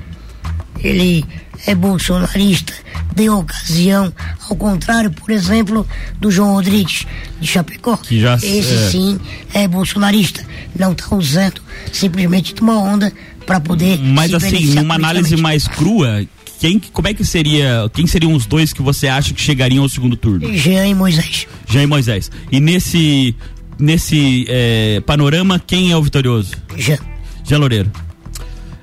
ele 0.79 1.25
é 1.67 1.75
bolsonarista 1.75 2.73
de 3.15 3.29
ocasião, 3.29 4.13
ao 4.49 4.57
contrário, 4.57 5.11
por 5.11 5.31
exemplo, 5.31 5.87
do 6.19 6.31
João 6.31 6.55
Rodrigues 6.55 7.07
de 7.41 7.47
Chapecó. 7.47 7.97
Que 7.97 8.21
já, 8.21 8.37
Esse 8.37 8.75
é... 8.75 8.91
sim 8.91 9.21
é 9.53 9.69
bolsonarista, 9.69 10.45
não 10.79 10.93
está 10.93 11.15
usando 11.15 11.61
simplesmente 11.93 12.55
de 12.55 12.61
uma 12.61 12.79
onda 12.79 13.13
para 13.47 13.61
poder. 13.61 13.99
Mas 13.99 14.33
assim, 14.33 14.75
numa 14.75 14.95
análise 14.95 15.37
mais 15.37 15.69
crua, 15.69 16.25
quem, 16.59 16.79
como 16.79 17.09
é 17.09 17.15
que 17.15 17.25
seria, 17.25 17.91
quem 17.93 18.07
seriam 18.07 18.33
os 18.35 18.47
dois 18.47 18.73
que 18.73 18.83
você 18.83 19.09
acha 19.09 19.35
que 19.35 19.41
chegariam 19.41 19.83
ao 19.83 19.89
segundo 19.89 20.17
turno? 20.17 20.53
Jean 20.55 20.87
e 20.87 20.95
Moisés. 20.95 21.47
Jean 21.69 21.83
e 21.83 21.87
Moisés. 21.87 22.31
E 22.51 22.61
nesse, 22.61 23.35
nesse 23.79 24.47
é, 24.49 25.01
panorama, 25.01 25.59
quem 25.59 25.91
é 25.91 25.97
o 25.97 26.03
vitorioso? 26.03 26.53
Jean. 26.77 26.99
Jean 27.45 27.59
Loureiro. 27.59 27.91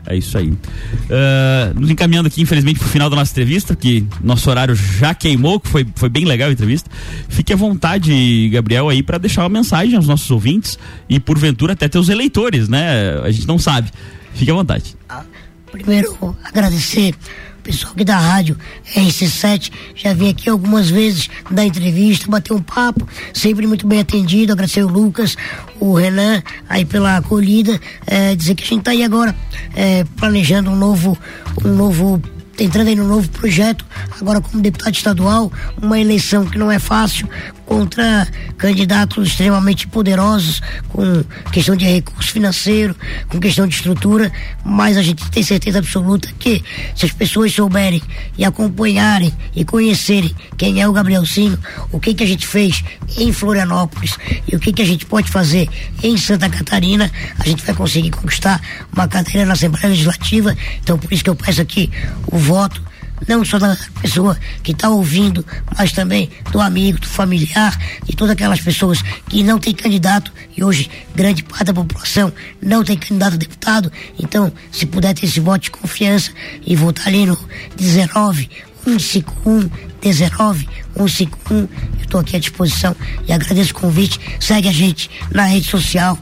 É 0.10 0.16
isso 0.16 0.36
aí. 0.40 0.50
Uh, 0.50 1.80
nos 1.80 1.88
encaminhando 1.88 2.26
aqui, 2.26 2.42
infelizmente, 2.42 2.80
para 2.80 2.88
o 2.88 2.90
final 2.90 3.12
da 3.12 3.16
nossa 3.16 3.32
entrevista, 3.32 3.76
que 3.76 4.04
nosso 4.24 4.50
horário 4.50 4.74
já 4.74 5.14
queimou, 5.14 5.60
que 5.60 5.70
foi, 5.70 5.86
foi 5.96 6.10
bem 6.10 6.26
legal 6.26 6.50
a 6.50 6.52
entrevista. 6.52 6.90
Fique 7.28 7.54
à 7.54 7.56
vontade, 7.56 8.50
Gabriel, 8.50 8.90
aí, 8.90 9.04
para 9.04 9.20
deixar 9.20 9.44
uma 9.44 9.50
mensagem 9.50 9.96
aos 9.96 10.08
nossos 10.08 10.32
ouvintes 10.32 10.80
e, 11.08 11.20
porventura, 11.20 11.74
até 11.74 11.88
teus 11.88 12.10
eleitores, 12.10 12.68
né? 12.68 13.20
A 13.24 13.30
gente 13.30 13.48
não 13.48 13.60
sabe. 13.60 13.92
Fique 14.34 14.50
à 14.50 14.54
vontade. 14.56 14.96
Ah, 15.08 15.24
primeiro, 15.72 16.36
agradecer 16.44 17.14
pessoal 17.60 17.94
aqui 17.94 18.04
da 18.04 18.18
rádio 18.18 18.58
RC7 18.96 19.72
já 19.96 20.14
vim 20.14 20.30
aqui 20.30 20.50
algumas 20.50 20.90
vezes 20.90 21.30
dar 21.50 21.66
entrevista, 21.66 22.30
bater 22.30 22.54
um 22.54 22.62
papo, 22.62 23.08
sempre 23.34 23.68
muito 23.68 23.88
bem 23.88 24.00
atendido, 24.00 24.54
agradecer 24.54 24.84
o 24.84 24.88
Lucas, 24.88 25.36
o 25.80 25.94
Renan 25.94 26.42
aí 26.68 26.86
pela 26.86 27.18
acolhida, 27.18 27.80
é, 28.08 28.36
dizer 28.36 28.56
que 28.56 28.64
a 28.64 28.68
gente 28.68 28.80
está 28.80 28.92
aí 28.92 29.04
agora 29.04 29.36
é, 29.76 30.04
planejando 30.18 30.70
um 30.70 30.76
novo, 30.76 31.18
um 31.64 31.74
novo 31.74 32.22
entrando 32.64 32.88
aí 32.88 32.96
no 32.96 33.08
novo 33.08 33.30
projeto, 33.30 33.86
agora 34.20 34.42
como 34.42 34.62
deputado 34.62 34.94
estadual, 34.94 35.52
uma 35.82 36.00
eleição 36.00 36.46
que 36.46 36.58
não 36.58 36.72
é 36.72 36.80
fácil, 36.80 37.30
contra 37.70 38.28
candidatos 38.58 39.28
extremamente 39.28 39.88
poderosos, 39.88 40.60
com 40.88 41.24
questão 41.52 41.76
de 41.76 41.86
recurso 41.86 42.32
financeiro, 42.32 42.96
com 43.28 43.40
questão 43.40 43.68
de 43.68 43.76
estrutura, 43.76 44.32
mas 44.66 44.98
a 44.98 45.04
gente 45.04 45.30
tem 45.30 45.44
certeza 45.44 45.78
absoluta 45.78 46.28
que 46.40 46.64
se 46.96 47.06
as 47.06 47.12
pessoas 47.12 47.54
souberem 47.54 48.02
e 48.36 48.44
acompanharem 48.44 49.32
e 49.56 49.64
conhecerem 49.64 50.36
quem 50.58 50.82
é 50.82 50.88
o 50.88 50.92
Gabrielzinho, 50.92 51.60
o 51.92 52.00
que 52.00 52.16
que 52.16 52.24
a 52.24 52.28
gente 52.28 52.48
fez 52.48 52.84
em 53.16 53.32
Florianópolis 53.32 54.18
e 54.52 54.56
o 54.56 54.60
que 54.60 54.74
que 54.74 54.82
a 54.82 54.86
gente 54.86 55.06
pode 55.06 55.30
fazer 55.30 55.70
em 56.02 56.18
Santa 56.18 56.50
Catarina, 56.50 57.12
a 57.38 57.48
gente 57.48 57.64
vai 57.64 57.76
conseguir 57.76 58.10
conquistar 58.10 58.60
uma 58.92 59.08
cadeira 59.08 59.46
na 59.46 59.54
Assembleia 59.54 59.90
Legislativa. 59.90 60.58
Então 60.82 60.98
por 60.98 61.14
isso 61.14 61.24
que 61.24 61.30
eu 61.30 61.36
peço 61.36 61.62
aqui 61.62 61.92
o 62.32 62.38
voto 62.40 62.89
não 63.28 63.44
só 63.44 63.60
da 63.60 63.78
pessoa 64.02 64.38
que 64.64 64.72
está 64.72 64.90
ouvindo, 64.90 65.46
mas 65.78 65.92
também 65.92 66.30
do 66.52 66.60
amigo, 66.60 67.00
do 67.00 67.08
familiar, 67.08 67.78
de 68.04 68.16
todas 68.16 68.34
aquelas 68.34 68.62
pessoas 68.62 69.02
que 69.28 69.44
não 69.44 69.60
tem 69.60 69.74
candidato 69.74 70.32
e 70.56 70.64
hoje 70.64 70.90
grande 71.16 71.44
parte 71.44 71.66
da 71.66 71.74
população 71.74 72.32
não 72.62 72.84
tem 72.84 72.98
candidato 72.98 73.34
a 73.34 73.38
deputado. 73.38 73.92
Então, 74.18 74.52
se 74.72 74.86
puder 74.86 75.14
ter 75.14 75.26
esse 75.26 75.40
voto 75.40 75.64
de 75.64 75.72
confiança 75.72 76.32
e 76.66 76.76
votar 76.76 77.08
ali 77.08 77.26
no 77.26 77.38
19 77.76 78.50
151 78.84 79.70
19 80.02 80.70
151, 80.96 81.58
eu 81.58 81.70
estou 82.02 82.20
aqui 82.22 82.36
à 82.36 82.40
disposição 82.40 82.96
e 83.28 83.34
agradeço 83.34 83.72
o 83.72 83.76
convite. 83.76 84.20
Segue 84.40 84.68
a 84.68 84.72
gente 84.72 85.10
na 85.32 85.44
rede 85.44 85.68
social, 85.68 86.18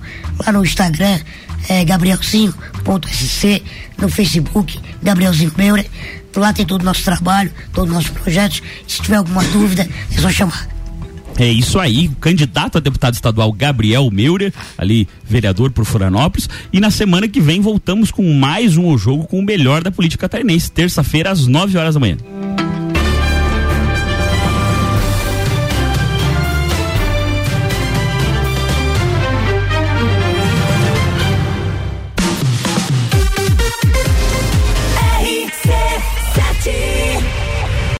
lá 0.45 0.51
no 0.51 0.63
Instagram, 0.63 1.19
é, 1.69 1.85
gabrielzinho.sc, 1.85 3.63
no 3.97 4.09
Facebook, 4.09 4.79
Gabrielzinho 5.01 5.51
Meurer 5.57 5.89
Lá 6.37 6.53
tem 6.53 6.65
todo 6.65 6.81
o 6.81 6.85
nosso 6.85 7.03
trabalho, 7.03 7.51
todos 7.73 7.89
os 7.89 7.95
nossos 7.95 8.11
projetos. 8.11 8.61
Se 8.87 9.01
tiver 9.01 9.17
alguma 9.17 9.43
dúvida, 9.45 9.87
é 10.15 10.21
só 10.21 10.29
chamar. 10.29 10.67
É 11.39 11.47
isso 11.47 11.79
aí, 11.79 12.09
candidato 12.19 12.77
a 12.77 12.81
deputado 12.81 13.13
estadual 13.13 13.51
Gabriel 13.51 14.09
Meurer, 14.11 14.51
ali 14.77 15.07
vereador 15.23 15.71
por 15.71 15.85
Florianópolis. 15.85 16.49
E 16.73 16.79
na 16.79 16.89
semana 16.89 17.27
que 17.27 17.39
vem 17.39 17.61
voltamos 17.61 18.09
com 18.09 18.33
mais 18.33 18.75
um 18.75 18.97
jogo 18.97 19.27
com 19.27 19.39
o 19.39 19.45
melhor 19.45 19.83
da 19.83 19.91
política 19.91 20.27
catarinense, 20.27 20.71
terça-feira 20.71 21.31
às 21.31 21.45
9 21.45 21.77
horas 21.77 21.93
da 21.93 21.99
manhã. 21.99 22.17